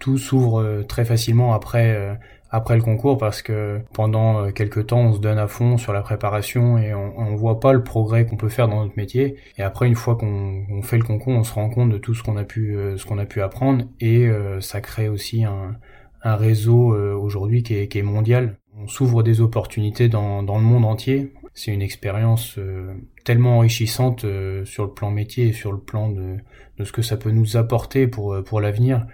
tout 0.00 0.18
s'ouvre 0.18 0.60
euh, 0.60 0.82
très 0.82 1.04
facilement 1.04 1.54
après 1.54 2.18
après 2.52 2.76
le 2.76 2.82
concours 2.82 3.18
parce 3.18 3.42
que 3.42 3.80
pendant 3.92 4.52
quelques 4.52 4.86
temps 4.86 5.00
on 5.00 5.12
se 5.14 5.18
donne 5.18 5.36
à 5.36 5.48
fond 5.48 5.78
sur 5.78 5.92
la 5.92 6.00
préparation 6.00 6.78
et 6.78 6.94
on, 6.94 7.18
on 7.18 7.34
voit 7.34 7.58
pas 7.58 7.72
le 7.72 7.82
progrès 7.82 8.24
qu'on 8.24 8.36
peut 8.36 8.48
faire 8.48 8.68
dans 8.68 8.84
notre 8.84 8.96
métier 8.96 9.34
et 9.58 9.62
après 9.62 9.88
une 9.88 9.96
fois 9.96 10.14
qu'on 10.14 10.80
fait 10.82 10.96
le 10.96 11.02
concours 11.02 11.34
on 11.34 11.42
se 11.42 11.52
rend 11.52 11.68
compte 11.68 11.90
de 11.90 11.98
tout 11.98 12.14
ce 12.14 12.22
qu'on 12.22 12.36
a 12.36 12.44
pu 12.44 12.78
ce 12.96 13.04
qu'on 13.04 13.18
a 13.18 13.26
pu 13.26 13.42
apprendre 13.42 13.84
et 14.00 14.30
ça 14.60 14.80
crée 14.80 15.08
aussi 15.08 15.42
un, 15.42 15.76
un 16.26 16.36
réseau 16.36 16.92
euh, 16.92 17.14
aujourd'hui 17.14 17.62
qui 17.62 17.74
est, 17.74 18.02
mondial. 18.02 18.58
On 18.76 18.88
s'ouvre 18.88 19.22
des 19.22 19.40
opportunités 19.40 20.08
dans, 20.08 20.42
le 20.42 20.60
monde 20.60 20.84
entier. 20.84 21.32
C'est 21.54 21.72
une 21.72 21.82
expérience 21.82 22.56
euh, 22.58 22.92
tellement 23.24 23.58
enrichissante 23.58 24.24
euh, 24.24 24.64
sur 24.64 24.84
le 24.84 24.90
plan 24.90 25.10
métier 25.10 25.48
et 25.48 25.52
sur 25.52 25.72
le 25.72 25.78
plan 25.78 26.10
de, 26.10 26.36
de 26.78 26.84
ce 26.84 26.92
que 26.92 27.00
ça 27.00 27.16
peut 27.16 27.30
nous 27.30 27.56
apporter 27.56 28.08
pour, 28.08 28.36
pour 28.44 28.60
l'avenir. 28.60 29.06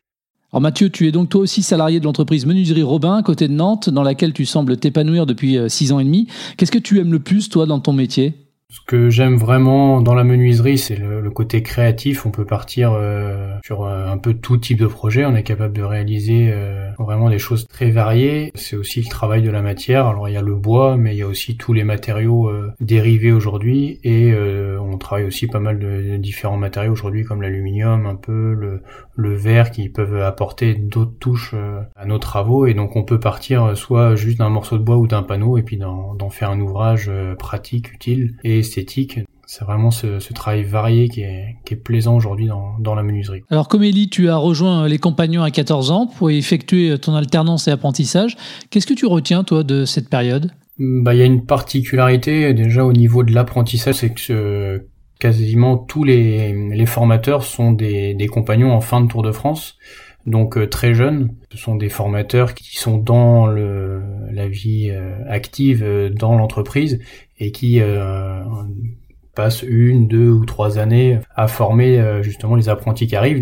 Alors 0.52 0.62
Mathieu, 0.62 0.90
tu 0.90 1.06
es 1.06 1.12
donc 1.12 1.28
toi 1.28 1.42
aussi 1.42 1.62
salarié 1.62 2.00
de 2.00 2.04
l'entreprise 2.04 2.44
Menuiserie 2.46 2.82
Robin, 2.82 3.22
côté 3.22 3.46
de 3.46 3.52
Nantes, 3.52 3.88
dans 3.88 4.02
laquelle 4.02 4.32
tu 4.32 4.44
sembles 4.44 4.76
t'épanouir 4.76 5.26
depuis 5.26 5.58
six 5.68 5.92
ans 5.92 6.00
et 6.00 6.04
demi. 6.04 6.28
Qu'est-ce 6.56 6.72
que 6.72 6.78
tu 6.78 6.98
aimes 6.98 7.12
le 7.12 7.20
plus, 7.20 7.48
toi, 7.48 7.64
dans 7.64 7.80
ton 7.80 7.92
métier? 7.92 8.34
Ce 8.72 8.80
que 8.86 9.10
j'aime 9.10 9.36
vraiment 9.36 10.00
dans 10.00 10.14
la 10.14 10.24
menuiserie, 10.24 10.78
c'est 10.78 10.96
le, 10.96 11.30
côté 11.30 11.62
créatif. 11.62 12.26
On 12.26 12.30
peut 12.30 12.44
partir 12.44 12.92
euh, 12.94 13.56
sur 13.64 13.84
euh, 13.84 14.06
un 14.06 14.18
peu 14.18 14.34
tout 14.34 14.56
type 14.56 14.78
de 14.78 14.86
projet. 14.86 15.24
On 15.24 15.34
est 15.34 15.42
capable 15.42 15.74
de 15.74 15.82
réaliser 15.82 16.50
euh, 16.52 16.90
vraiment 16.98 17.30
des 17.30 17.38
choses 17.38 17.66
très 17.68 17.90
variées. 17.90 18.50
C'est 18.54 18.76
aussi 18.76 19.02
le 19.02 19.08
travail 19.08 19.42
de 19.42 19.50
la 19.50 19.60
matière. 19.60 20.06
Alors 20.06 20.28
il 20.28 20.32
y 20.32 20.36
a 20.36 20.42
le 20.42 20.54
bois, 20.54 20.96
mais 20.96 21.14
il 21.14 21.18
y 21.18 21.22
a 21.22 21.26
aussi 21.26 21.56
tous 21.56 21.74
les 21.74 21.84
matériaux 21.84 22.50
dérivés 22.80 23.32
aujourd'hui. 23.32 23.98
Et 24.04 24.34
on 24.78 24.98
travaille 24.98 25.24
aussi 25.24 25.46
pas 25.46 25.58
mal 25.58 25.78
de, 25.78 26.16
différents 26.16 26.58
matériaux 26.58 26.92
aujourd'hui, 26.92 27.24
comme 27.24 27.40
l'aluminium, 27.40 28.06
un 28.06 28.16
peu 28.16 28.52
le, 28.52 28.82
le 29.16 29.34
verre, 29.34 29.70
qui 29.70 29.88
peuvent 29.88 30.20
apporter 30.20 30.74
d'autres 30.74 31.18
touches 31.18 31.54
à 31.96 32.04
nos 32.04 32.18
travaux. 32.18 32.66
Et 32.66 32.74
donc 32.74 32.94
on 32.94 33.04
peut 33.04 33.20
partir 33.20 33.76
soit 33.76 34.16
juste 34.16 34.38
d'un 34.38 34.50
morceau 34.50 34.76
de 34.76 34.82
bois 34.82 34.98
ou 34.98 35.06
d'un 35.06 35.22
panneau, 35.22 35.56
et 35.56 35.62
puis 35.62 35.78
d'en 35.78 36.30
faire 36.30 36.50
un 36.50 36.60
ouvrage 36.60 37.10
pratique, 37.38 37.92
utile. 37.94 38.34
Esthétique. 38.62 39.20
C'est 39.46 39.64
vraiment 39.64 39.90
ce, 39.90 40.32
travail 40.32 40.62
varié 40.62 41.08
qui 41.08 41.20
est, 41.20 41.76
plaisant 41.84 42.16
aujourd'hui 42.16 42.46
dans, 42.46 42.94
la 42.94 43.02
menuiserie. 43.02 43.42
Alors 43.50 43.68
comme 43.68 43.82
Ellie, 43.82 44.08
tu 44.08 44.28
as 44.28 44.36
rejoint 44.36 44.88
les 44.88 44.98
compagnons 44.98 45.42
à 45.42 45.50
14 45.50 45.90
ans 45.90 46.06
pour 46.06 46.30
effectuer 46.30 46.98
ton 46.98 47.14
alternance 47.14 47.68
et 47.68 47.70
apprentissage. 47.70 48.36
Qu'est-ce 48.70 48.86
que 48.86 48.94
tu 48.94 49.06
retiens 49.06 49.44
toi 49.44 49.62
de 49.62 49.84
cette 49.84 50.08
période? 50.08 50.50
Bah, 50.78 51.14
il 51.14 51.18
y 51.18 51.22
a 51.22 51.26
une 51.26 51.44
particularité 51.44 52.54
déjà 52.54 52.84
au 52.84 52.92
niveau 52.92 53.24
de 53.24 53.32
l'apprentissage, 53.32 53.96
c'est 53.96 54.14
que 54.14 54.86
quasiment 55.22 55.76
tous 55.76 56.02
les, 56.02 56.84
formateurs 56.86 57.44
sont 57.44 57.70
des, 57.70 58.28
compagnons 58.30 58.72
en 58.72 58.80
fin 58.80 59.00
de 59.00 59.06
Tour 59.06 59.22
de 59.22 59.30
France 59.30 59.76
donc 60.26 60.56
euh, 60.56 60.68
très 60.68 60.94
jeunes. 60.94 61.34
Ce 61.52 61.58
sont 61.58 61.74
des 61.74 61.88
formateurs 61.88 62.54
qui 62.54 62.76
sont 62.76 62.98
dans 62.98 63.46
la 63.46 64.48
vie 64.48 64.90
euh, 64.90 65.14
active 65.28 65.82
euh, 65.82 66.10
dans 66.10 66.36
l'entreprise 66.36 67.00
et 67.38 67.50
qui 67.50 67.80
passent 69.34 69.62
une, 69.62 70.06
deux 70.06 70.30
ou 70.30 70.44
trois 70.44 70.78
années 70.78 71.18
à 71.34 71.48
former 71.48 72.20
justement 72.22 72.54
les 72.54 72.68
apprentis 72.68 73.08
qui 73.08 73.16
arrivent. 73.16 73.40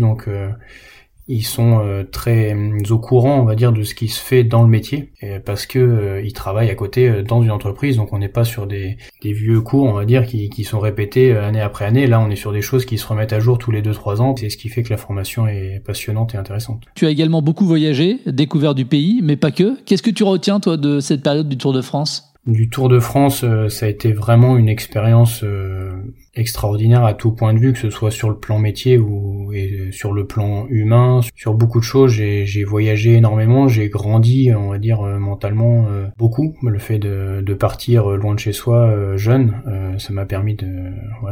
Ils 1.31 1.43
sont 1.43 1.79
euh, 1.79 2.03
très 2.03 2.53
euh, 2.53 2.77
au 2.89 2.99
courant, 2.99 3.39
on 3.39 3.45
va 3.45 3.55
dire, 3.55 3.71
de 3.71 3.83
ce 3.83 3.95
qui 3.95 4.09
se 4.09 4.19
fait 4.19 4.43
dans 4.43 4.63
le 4.63 4.67
métier, 4.67 5.13
parce 5.45 5.65
que 5.65 5.79
euh, 5.79 6.21
ils 6.21 6.33
travaillent 6.33 6.69
à 6.69 6.75
côté 6.75 7.23
dans 7.23 7.41
une 7.41 7.51
entreprise, 7.51 7.95
donc 7.95 8.11
on 8.11 8.19
n'est 8.19 8.29
pas 8.29 8.43
sur 8.43 8.67
des, 8.67 8.97
vieux 9.23 9.61
cours, 9.61 9.85
on 9.85 9.93
va 9.93 10.05
dire, 10.05 10.25
qui, 10.25 10.49
qui, 10.49 10.63
sont 10.63 10.79
répétés 10.79 11.35
année 11.35 11.61
après 11.61 11.85
année. 11.85 12.05
Là, 12.05 12.19
on 12.19 12.29
est 12.29 12.35
sur 12.35 12.51
des 12.51 12.61
choses 12.61 12.85
qui 12.85 12.97
se 12.97 13.07
remettent 13.07 13.33
à 13.33 13.39
jour 13.39 13.57
tous 13.57 13.71
les 13.71 13.81
2-3 13.81 14.19
ans. 14.19 14.35
C'est 14.35 14.49
ce 14.49 14.57
qui 14.57 14.67
fait 14.67 14.83
que 14.83 14.89
la 14.89 14.97
formation 14.97 15.47
est 15.47 15.81
passionnante 15.85 16.35
et 16.35 16.37
intéressante. 16.37 16.83
Tu 16.95 17.05
as 17.05 17.09
également 17.09 17.41
beaucoup 17.41 17.65
voyagé, 17.65 18.19
découvert 18.25 18.75
du 18.75 18.85
pays, 18.85 19.21
mais 19.23 19.37
pas 19.37 19.51
que. 19.51 19.81
Qu'est-ce 19.85 20.03
que 20.03 20.11
tu 20.11 20.23
retiens, 20.23 20.59
toi, 20.59 20.75
de 20.75 20.99
cette 20.99 21.23
période 21.23 21.47
du 21.47 21.57
Tour 21.57 21.71
de 21.71 21.81
France? 21.81 22.30
Du 22.47 22.69
Tour 22.69 22.89
de 22.89 22.99
France, 22.99 23.43
euh, 23.43 23.69
ça 23.69 23.85
a 23.85 23.89
été 23.89 24.13
vraiment 24.13 24.57
une 24.57 24.67
expérience 24.67 25.43
euh, 25.43 25.91
extraordinaire 26.33 27.05
à 27.05 27.13
tout 27.13 27.31
point 27.31 27.53
de 27.53 27.59
vue, 27.59 27.71
que 27.71 27.77
ce 27.77 27.91
soit 27.91 28.09
sur 28.09 28.29
le 28.31 28.37
plan 28.37 28.57
métier 28.57 28.97
ou 28.97 29.51
sur 29.91 30.13
le 30.13 30.25
plan 30.25 30.65
humain, 30.69 31.19
sur 31.35 31.53
beaucoup 31.53 31.79
de 31.79 31.83
choses. 31.83 32.11
J'ai 32.11 32.63
voyagé 32.63 33.13
énormément, 33.13 33.67
j'ai 33.67 33.89
grandi, 33.89 34.51
on 34.55 34.69
va 34.69 34.79
dire 34.79 35.01
euh, 35.01 35.19
mentalement 35.19 35.87
beaucoup. 36.17 36.55
Le 36.63 36.79
fait 36.79 36.99
de, 36.99 37.53
partir 37.53 38.07
loin 38.09 38.33
de 38.33 38.39
chez 38.39 38.53
soi 38.53 39.17
jeune, 39.17 39.61
ça 39.99 40.13
m'a 40.13 40.25
permis 40.25 40.55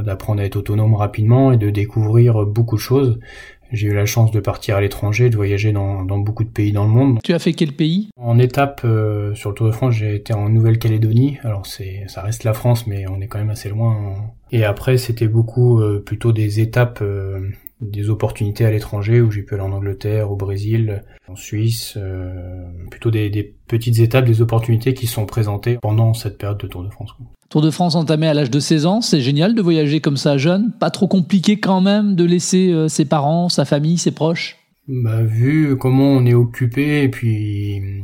d'apprendre 0.04 0.42
à 0.42 0.46
être 0.46 0.58
autonome 0.58 0.94
rapidement 0.94 1.52
et 1.52 1.58
de 1.58 1.70
découvrir 1.70 2.46
beaucoup 2.46 2.76
de 2.76 2.82
choses. 2.82 3.20
J'ai 3.72 3.88
eu 3.88 3.94
la 3.94 4.06
chance 4.06 4.32
de 4.32 4.40
partir 4.40 4.76
à 4.76 4.82
l'étranger, 4.82 5.30
de 5.30 5.36
voyager 5.36 5.72
dans, 5.72 6.04
dans, 6.04 6.18
beaucoup 6.18 6.44
de 6.44 6.50
pays 6.50 6.72
dans 6.72 6.84
le 6.84 6.90
monde. 6.90 7.20
Tu 7.24 7.34
as 7.34 7.40
fait 7.40 7.54
quel 7.54 7.74
pays? 7.74 8.10
En 8.18 8.40
étape 8.40 8.82
euh, 8.84 9.36
sur 9.36 9.50
le 9.50 9.56
Tour 9.56 9.68
de 9.68 9.72
France, 9.72 9.96
j'ai 9.96 10.16
été 10.16 10.34
en 10.34 10.50
Nouvelle-Calédonie. 10.50 11.38
Alors 11.44 11.66
c'est, 11.66 12.04
ça 12.08 12.22
reste 12.22 12.44
la 12.44 12.54
France, 12.54 12.88
mais 12.88 13.06
on 13.08 13.22
est 13.22 13.28
quand 13.28 13.40
même 13.40 13.50
assez 13.50 13.70
loin. 13.70 14.16
Et 14.52 14.64
après, 14.64 14.98
c'était 14.98 15.28
beaucoup 15.28 15.80
euh, 15.80 16.02
plutôt 16.04 16.32
des 16.32 16.60
étapes, 16.60 17.00
euh, 17.02 17.50
des 17.82 18.10
opportunités 18.10 18.66
à 18.66 18.72
l'étranger 18.72 19.22
où 19.22 19.32
j'ai 19.32 19.44
pu 19.44 19.54
aller 19.54 19.64
en 19.64 19.72
Angleterre, 19.72 20.32
au 20.32 20.36
Brésil, 20.36 21.04
en 21.28 21.36
Suisse. 21.36 21.98
plutôt 22.92 23.12
des, 23.12 23.30
des, 23.30 23.56
petites 23.68 24.00
étapes, 24.00 24.26
des 24.26 24.42
opportunités 24.42 24.94
qui 24.94 25.08
sont 25.08 25.26
présentées 25.26 25.78
pendant 25.82 26.14
cette 26.14 26.38
période 26.38 26.60
de 26.60 26.68
Tour 26.68 26.84
de 26.84 26.90
France. 26.90 27.12
Tour 27.50 27.62
de 27.64 27.72
France 27.72 27.96
entamé 27.96 28.28
à 28.28 28.36
l'âge 28.36 28.52
de 28.52 28.60
16 28.60 28.86
ans, 28.86 29.02
c'est 29.02 29.22
génial 29.22 29.56
de 29.56 29.62
voyager 29.64 30.02
comme 30.02 30.18
ça 30.18 30.38
jeune. 30.38 30.72
Pas 30.80 30.92
trop 30.92 31.08
compliqué 31.08 31.60
quand 31.60 31.82
même 31.82 32.16
de 32.16 32.24
laisser 32.24 32.72
euh, 32.72 32.88
ses 32.88 33.06
parents, 33.06 33.50
sa 33.50 33.66
famille, 33.66 33.98
ses 33.98 34.12
proches? 34.12 34.58
Bah, 34.88 35.24
Vu 35.24 35.76
comment 35.76 36.12
on 36.12 36.28
est 36.28 36.36
occupé, 36.36 37.02
et 37.02 37.10
puis 37.10 38.04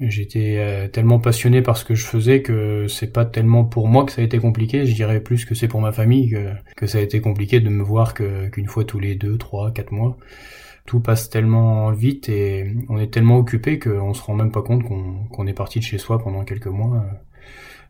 j'étais 0.00 0.56
euh, 0.58 0.88
tellement 0.88 1.18
passionné 1.18 1.62
par 1.62 1.76
ce 1.76 1.84
que 1.84 1.94
je 1.94 2.04
faisais 2.04 2.42
que 2.42 2.86
c'est 2.88 3.12
pas 3.12 3.24
tellement 3.24 3.64
pour 3.64 3.88
moi 3.88 4.04
que 4.04 4.12
ça 4.12 4.22
a 4.22 4.24
été 4.24 4.38
compliqué. 4.38 4.86
Je 4.86 4.94
dirais 4.94 5.20
plus 5.20 5.44
que 5.44 5.54
c'est 5.54 5.68
pour 5.68 5.80
ma 5.80 5.92
famille 5.92 6.36
que, 6.76 6.86
ça 6.86 6.98
a 6.98 7.00
été 7.00 7.20
compliqué 7.20 7.60
de 7.60 7.68
me 7.68 7.82
voir 7.82 8.14
qu'une 8.14 8.66
fois 8.68 8.84
tous 8.84 8.98
les 8.98 9.14
deux, 9.14 9.38
trois, 9.38 9.72
quatre 9.72 9.92
mois. 9.92 10.16
Tout 10.86 11.00
passe 11.00 11.30
tellement 11.30 11.90
vite 11.90 12.28
et 12.28 12.74
on 12.88 12.98
est 12.98 13.12
tellement 13.12 13.38
occupé 13.38 13.78
qu'on 13.78 14.14
se 14.14 14.22
rend 14.22 14.34
même 14.34 14.52
pas 14.52 14.62
compte 14.62 14.84
qu'on 14.84 15.46
est 15.46 15.52
parti 15.52 15.80
de 15.80 15.84
chez 15.84 15.98
soi 15.98 16.18
pendant 16.18 16.44
quelques 16.44 16.66
mois. 16.66 17.04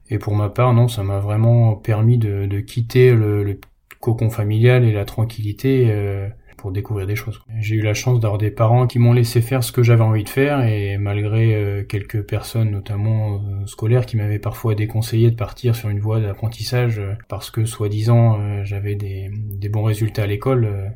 Et 0.09 0.19
pour 0.19 0.35
ma 0.35 0.49
part, 0.49 0.73
non, 0.73 0.89
ça 0.89 1.03
m'a 1.03 1.19
vraiment 1.19 1.75
permis 1.75 2.19
de, 2.19 2.61
quitter 2.61 3.13
le, 3.13 3.43
le, 3.43 3.61
cocon 4.01 4.31
familial 4.31 4.85
et 4.85 4.93
la 4.93 5.05
tranquillité 5.05 5.89
euh, 5.91 6.29
pour 6.57 6.73
découvrir 6.73 7.07
des 7.07 7.17
choses. 7.17 7.41
J'ai 7.61 7.77
eu 7.77 7.83
la 7.83 7.95
chance 7.95 8.21
d'avoir 8.21 8.39
des 8.39 8.51
parents 8.51 8.87
qui 8.87 8.99
m'ont 8.99 9.13
laissé 9.13 9.41
faire 9.41 9.63
ce 9.63 9.73
que 9.73 9.83
j'avais 9.83 10.03
envie 10.03 10.25
de 10.25 10.29
faire 10.29 10.65
et 10.65 10.99
malgré 10.99 11.55
euh, 11.55 11.85
quelques 11.85 12.23
personnes, 12.23 12.71
notamment 12.71 13.35
euh, 13.35 13.67
scolaires, 13.67 14.07
qui 14.07 14.17
m'avaient 14.17 14.39
parfois 14.39 14.75
déconseillé 14.75 15.31
de 15.31 15.37
partir 15.37 15.77
sur 15.77 15.89
une 15.89 16.01
voie 16.01 16.21
d'apprentissage 16.21 17.01
parce 17.29 17.51
que 17.51 17.65
soi-disant 17.65 18.65
j'avais 18.65 18.95
des, 18.95 19.31
des, 19.33 19.69
bons 19.69 19.85
résultats 19.85 20.23
à 20.23 20.27
l'école. 20.27 20.93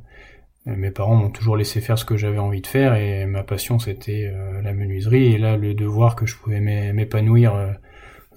Mes 0.66 0.90
parents 0.90 1.16
m'ont 1.16 1.30
toujours 1.30 1.56
laissé 1.56 1.80
faire 1.80 1.98
ce 1.98 2.04
que 2.04 2.16
j'avais 2.16 2.38
envie 2.38 2.60
de 2.60 2.66
faire 2.66 2.94
et 2.94 3.26
ma 3.26 3.42
passion 3.42 3.78
c'était 3.78 4.32
la 4.62 4.72
menuiserie 4.72 5.32
et 5.32 5.38
là 5.38 5.56
le 5.56 5.74
devoir 5.74 6.16
que 6.16 6.26
je 6.26 6.36
pouvais 6.36 6.60
m'épanouir 6.60 7.54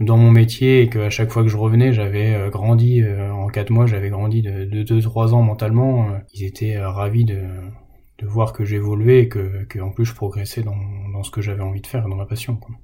dans 0.03 0.17
mon 0.17 0.31
métier 0.31 0.81
et 0.81 0.89
qu'à 0.89 1.09
chaque 1.09 1.31
fois 1.31 1.43
que 1.43 1.49
je 1.49 1.57
revenais, 1.57 1.93
j'avais 1.93 2.35
euh, 2.35 2.49
grandi 2.49 3.01
euh, 3.01 3.31
en 3.31 3.47
quatre 3.47 3.69
mois, 3.69 3.85
j'avais 3.85 4.09
grandi 4.09 4.41
de 4.41 4.83
2-3 4.83 5.33
ans 5.33 5.41
mentalement. 5.41 6.09
Euh, 6.09 6.17
ils 6.33 6.45
étaient 6.45 6.77
ravis 6.79 7.25
de, 7.25 7.41
de 8.19 8.27
voir 8.27 8.53
que 8.53 8.65
j'évoluais 8.65 9.21
et 9.21 9.29
que, 9.29 9.63
que 9.65 9.79
en 9.79 9.91
plus 9.91 10.05
je 10.05 10.15
progressais 10.15 10.63
dans, 10.63 10.75
dans 11.13 11.23
ce 11.23 11.32
que 11.32 11.41
j'avais 11.41 11.62
envie 11.62 11.82
de 11.82 11.88
faire, 11.88 12.08
dans 12.10 12.15
ma 12.15 12.26
passion. 12.26 12.56
Quoi. 12.56 12.76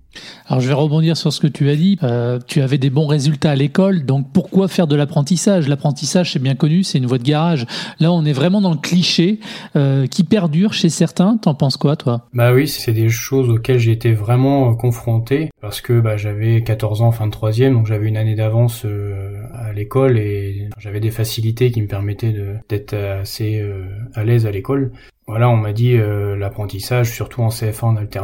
Alors 0.47 0.61
je 0.61 0.67
vais 0.67 0.73
rebondir 0.73 1.17
sur 1.17 1.33
ce 1.33 1.39
que 1.39 1.47
tu 1.47 1.69
as 1.69 1.75
dit. 1.75 1.97
Euh, 2.03 2.39
tu 2.47 2.61
avais 2.61 2.77
des 2.77 2.89
bons 2.89 3.07
résultats 3.07 3.51
à 3.51 3.55
l'école, 3.55 4.05
donc 4.05 4.31
pourquoi 4.33 4.67
faire 4.67 4.87
de 4.87 4.95
l'apprentissage? 4.95 5.67
L'apprentissage, 5.67 6.33
c'est 6.33 6.39
bien 6.39 6.55
connu, 6.55 6.83
c'est 6.83 6.97
une 6.97 7.05
voie 7.05 7.17
de 7.17 7.23
garage. 7.23 7.65
Là, 7.99 8.11
on 8.11 8.25
est 8.25 8.33
vraiment 8.33 8.61
dans 8.61 8.71
le 8.71 8.77
cliché 8.77 9.39
euh, 9.75 10.07
qui 10.07 10.23
perdure 10.23 10.73
chez 10.73 10.89
certains. 10.89 11.37
T'en 11.37 11.53
penses 11.53 11.77
quoi, 11.77 11.95
toi? 11.95 12.27
Bah 12.33 12.53
oui, 12.53 12.67
c'est 12.67 12.93
des 12.93 13.09
choses 13.09 13.49
auxquelles 13.49 13.79
j'ai 13.79 13.91
été 13.91 14.13
vraiment 14.13 14.73
confronté 14.75 15.49
parce 15.61 15.81
que 15.81 15.99
bah, 15.99 16.17
j'avais 16.17 16.63
14 16.63 17.01
ans, 17.01 17.11
fin 17.11 17.27
de 17.27 17.31
troisième, 17.31 17.73
donc 17.73 17.85
j'avais 17.85 18.07
une 18.07 18.17
année 18.17 18.35
d'avance 18.35 18.83
euh, 18.85 19.43
à 19.53 19.73
l'école 19.73 20.17
et 20.17 20.69
j'avais 20.77 20.99
des 20.99 21.11
facilités 21.11 21.71
qui 21.71 21.81
me 21.81 21.87
permettaient 21.87 22.35
d'être 22.67 22.93
assez 22.93 23.59
euh, 23.59 23.85
à 24.15 24.23
l'aise 24.23 24.45
à 24.45 24.51
l'école. 24.51 24.91
Voilà, 25.29 25.47
on 25.47 25.57
m'a 25.57 25.73
dit 25.73 25.95
euh, 25.95 26.35
l'apprentissage, 26.35 27.13
surtout 27.13 27.43
en 27.43 27.49
CFA 27.49 27.85
en 27.85 27.97
alternance, 27.97 28.18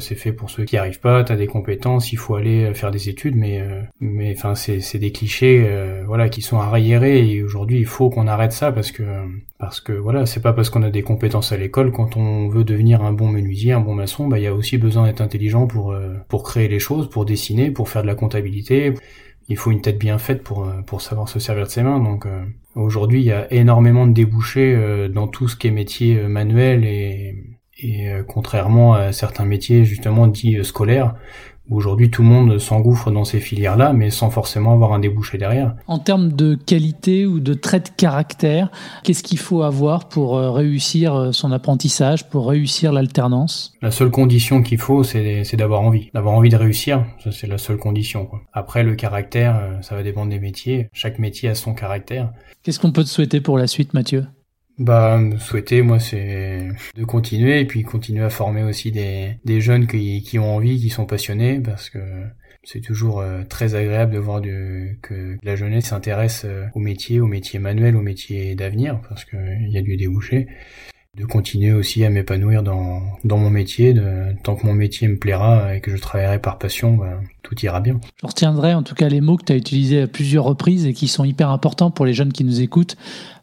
c'est 0.00 0.14
fait 0.14 0.32
pour 0.32 0.50
ceux 0.50 0.64
qui 0.64 0.76
arrivent 0.76 1.00
pas. 1.00 1.24
T'as 1.24 1.36
des 1.36 1.46
compétences, 1.46 2.12
il 2.12 2.16
faut 2.16 2.34
aller 2.34 2.64
euh, 2.64 2.74
faire 2.74 2.90
des 2.90 3.08
études, 3.08 3.36
mais 3.36 3.60
euh, 3.60 3.82
mais 4.00 4.34
enfin 4.36 4.54
c'est 4.54 4.98
des 4.98 5.12
clichés, 5.12 5.66
voilà, 6.06 6.28
qui 6.28 6.42
sont 6.42 6.58
arriérés. 6.58 7.28
Et 7.28 7.42
aujourd'hui, 7.42 7.78
il 7.78 7.86
faut 7.86 8.10
qu'on 8.10 8.26
arrête 8.26 8.52
ça 8.52 8.72
parce 8.72 8.92
que 8.92 9.02
parce 9.58 9.80
que 9.80 9.92
voilà, 9.92 10.26
c'est 10.26 10.40
pas 10.40 10.52
parce 10.52 10.70
qu'on 10.70 10.82
a 10.82 10.90
des 10.90 11.02
compétences 11.02 11.52
à 11.52 11.56
l'école 11.56 11.92
quand 11.92 12.16
on 12.16 12.48
veut 12.48 12.64
devenir 12.64 13.02
un 13.02 13.12
bon 13.12 13.28
menuisier, 13.28 13.72
un 13.72 13.80
bon 13.80 13.94
maçon, 13.94 14.28
bah 14.28 14.38
il 14.38 14.42
y 14.42 14.46
a 14.46 14.54
aussi 14.54 14.78
besoin 14.78 15.06
d'être 15.06 15.20
intelligent 15.20 15.66
pour 15.66 15.94
pour 16.28 16.42
créer 16.42 16.68
les 16.68 16.78
choses, 16.80 17.08
pour 17.10 17.24
dessiner, 17.24 17.70
pour 17.70 17.88
faire 17.88 18.02
de 18.02 18.06
la 18.06 18.14
comptabilité 18.14 18.94
il 19.48 19.56
faut 19.56 19.70
une 19.70 19.80
tête 19.80 19.98
bien 19.98 20.18
faite 20.18 20.42
pour 20.42 20.68
pour 20.86 21.00
savoir 21.00 21.28
se 21.28 21.38
servir 21.38 21.66
de 21.66 21.70
ses 21.70 21.82
mains. 21.82 22.00
Donc 22.00 22.26
Aujourd'hui, 22.76 23.20
il 23.22 23.24
y 23.24 23.32
a 23.32 23.50
énormément 23.50 24.06
de 24.06 24.12
débouchés 24.12 24.74
euh, 24.76 25.08
dans 25.08 25.28
tout 25.28 25.48
ce 25.48 25.56
qui 25.56 25.66
est 25.66 25.70
métier 25.70 26.18
euh, 26.18 26.28
manuel 26.28 26.84
et, 26.84 27.05
et 27.78 28.10
euh, 28.10 28.22
contrairement 28.22 28.94
à 28.94 29.12
certains 29.12 29.44
métiers 29.44 29.84
justement 29.84 30.26
dits 30.26 30.64
scolaires, 30.64 31.14
Aujourd'hui, 31.68 32.10
tout 32.10 32.22
le 32.22 32.28
monde 32.28 32.58
s'engouffre 32.58 33.10
dans 33.10 33.24
ces 33.24 33.40
filières-là, 33.40 33.92
mais 33.92 34.10
sans 34.10 34.30
forcément 34.30 34.72
avoir 34.72 34.92
un 34.92 35.00
débouché 35.00 35.36
derrière. 35.36 35.74
En 35.88 35.98
termes 35.98 36.30
de 36.32 36.54
qualité 36.54 37.26
ou 37.26 37.40
de 37.40 37.54
trait 37.54 37.80
de 37.80 37.88
caractère, 37.88 38.70
qu'est-ce 39.02 39.24
qu'il 39.24 39.38
faut 39.38 39.62
avoir 39.62 40.08
pour 40.08 40.36
euh, 40.36 40.52
réussir 40.52 41.14
euh, 41.14 41.32
son 41.32 41.50
apprentissage, 41.50 42.28
pour 42.28 42.48
réussir 42.48 42.92
l'alternance? 42.92 43.74
La 43.82 43.90
seule 43.90 44.12
condition 44.12 44.62
qu'il 44.62 44.78
faut, 44.78 45.02
c'est 45.02 45.56
d'avoir 45.56 45.80
envie. 45.80 46.08
D'avoir 46.14 46.34
envie 46.34 46.50
de 46.50 46.56
réussir, 46.56 47.04
c'est 47.32 47.48
la 47.48 47.58
seule 47.58 47.78
condition. 47.78 48.26
Quoi. 48.26 48.42
Après, 48.52 48.84
le 48.84 48.94
caractère, 48.94 49.56
euh, 49.56 49.82
ça 49.82 49.96
va 49.96 50.04
dépendre 50.04 50.30
des 50.30 50.38
métiers. 50.38 50.88
Chaque 50.92 51.18
métier 51.18 51.48
a 51.48 51.56
son 51.56 51.74
caractère. 51.74 52.30
Qu'est-ce 52.62 52.78
qu'on 52.78 52.92
peut 52.92 53.02
te 53.02 53.08
souhaiter 53.08 53.40
pour 53.40 53.58
la 53.58 53.66
suite, 53.66 53.92
Mathieu? 53.92 54.24
Bah, 54.78 55.20
souhaiter, 55.38 55.82
moi, 55.82 55.98
c'est 55.98 56.68
de 56.94 57.04
continuer 57.04 57.60
et 57.60 57.64
puis 57.64 57.82
continuer 57.82 58.24
à 58.24 58.30
former 58.30 58.62
aussi 58.62 58.92
des, 58.92 59.38
des 59.44 59.60
jeunes 59.60 59.86
qui, 59.86 60.22
qui 60.22 60.38
ont 60.38 60.54
envie, 60.54 60.78
qui 60.78 60.90
sont 60.90 61.06
passionnés, 61.06 61.60
parce 61.60 61.88
que 61.88 61.98
c'est 62.62 62.80
toujours 62.80 63.20
euh, 63.20 63.42
très 63.48 63.74
agréable 63.76 64.12
de 64.12 64.18
voir 64.18 64.40
du, 64.40 64.98
que 65.00 65.38
la 65.42 65.56
jeunesse 65.56 65.86
s'intéresse 65.86 66.42
euh, 66.44 66.66
au 66.74 66.80
métier, 66.80 67.20
au 67.20 67.26
métier 67.26 67.58
manuel, 67.58 67.96
au 67.96 68.02
métier 68.02 68.54
d'avenir, 68.54 69.00
parce 69.08 69.24
qu'il 69.24 69.68
y 69.70 69.78
a 69.78 69.82
du 69.82 69.96
débouché. 69.96 70.48
De 71.16 71.24
continuer 71.24 71.72
aussi 71.72 72.04
à 72.04 72.10
m'épanouir 72.10 72.62
dans, 72.62 73.00
dans 73.24 73.38
mon 73.38 73.48
métier, 73.48 73.94
de, 73.94 74.34
tant 74.42 74.56
que 74.56 74.66
mon 74.66 74.74
métier 74.74 75.08
me 75.08 75.16
plaira 75.16 75.74
et 75.74 75.80
que 75.80 75.90
je 75.90 75.96
travaillerai 75.96 76.40
par 76.40 76.58
passion, 76.58 76.96
bah, 76.96 77.20
tout 77.42 77.58
ira 77.64 77.80
bien. 77.80 77.98
Je 78.20 78.26
retiendrai 78.26 78.74
en 78.74 78.82
tout 78.82 78.94
cas 78.94 79.08
les 79.08 79.22
mots 79.22 79.38
que 79.38 79.44
tu 79.44 79.52
as 79.52 79.56
utilisés 79.56 80.02
à 80.02 80.06
plusieurs 80.08 80.44
reprises 80.44 80.84
et 80.84 80.92
qui 80.92 81.08
sont 81.08 81.24
hyper 81.24 81.48
importants 81.48 81.90
pour 81.90 82.04
les 82.04 82.12
jeunes 82.12 82.32
qui 82.32 82.44
nous 82.44 82.60
écoutent. 82.60 82.98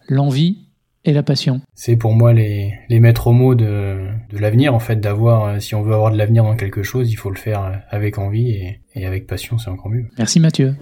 L'envie, 0.07 0.67
et 1.05 1.13
la 1.13 1.23
passion. 1.23 1.61
C'est 1.75 1.95
pour 1.95 2.13
moi 2.13 2.33
les, 2.33 2.73
les 2.89 2.99
maîtres 2.99 3.31
mots 3.31 3.55
de, 3.55 3.97
de 4.31 4.37
l'avenir, 4.37 4.73
en 4.73 4.79
fait, 4.79 4.99
d'avoir, 4.99 5.45
euh, 5.45 5.59
si 5.59 5.75
on 5.75 5.81
veut 5.81 5.93
avoir 5.93 6.11
de 6.11 6.17
l'avenir 6.17 6.43
dans 6.43 6.55
quelque 6.55 6.83
chose, 6.83 7.11
il 7.11 7.15
faut 7.15 7.29
le 7.29 7.37
faire 7.37 7.63
euh, 7.63 7.71
avec 7.89 8.17
envie 8.17 8.51
et, 8.51 8.79
et 8.95 9.05
avec 9.05 9.27
passion, 9.27 9.57
c'est 9.57 9.69
encore 9.69 9.89
mieux. 9.89 10.05
Merci 10.17 10.39
Mathieu. 10.39 10.75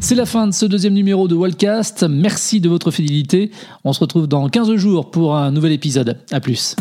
C'est 0.00 0.14
la 0.14 0.26
fin 0.26 0.46
de 0.46 0.52
ce 0.52 0.66
deuxième 0.66 0.92
numéro 0.92 1.26
de 1.26 1.34
Wildcast. 1.34 2.04
Merci 2.08 2.60
de 2.60 2.68
votre 2.68 2.90
fidélité. 2.90 3.50
On 3.84 3.92
se 3.92 4.00
retrouve 4.00 4.26
dans 4.26 4.48
15 4.48 4.74
jours 4.74 5.10
pour 5.10 5.36
un 5.36 5.50
nouvel 5.50 5.72
épisode. 5.72 6.18
À 6.30 6.40
plus. 6.40 6.76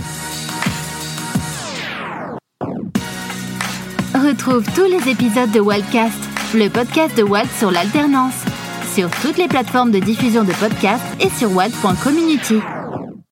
Retrouve 4.14 4.66
tous 4.76 4.86
les 4.86 5.10
épisodes 5.12 5.52
de 5.52 5.60
Wildcast, 5.60 6.18
le 6.56 6.68
podcast 6.70 7.18
de 7.18 7.24
Walt 7.24 7.48
sur 7.58 7.72
l'alternance 7.72 8.44
sur 8.96 9.12
toutes 9.22 9.38
les 9.38 9.50
plateformes 9.50 9.92
de 9.92 10.00
diffusion 10.00 10.46
de 10.46 10.54
podcasts 10.54 11.04
et 11.20 11.30
sur 11.30 11.54
walt.community. 11.54 12.62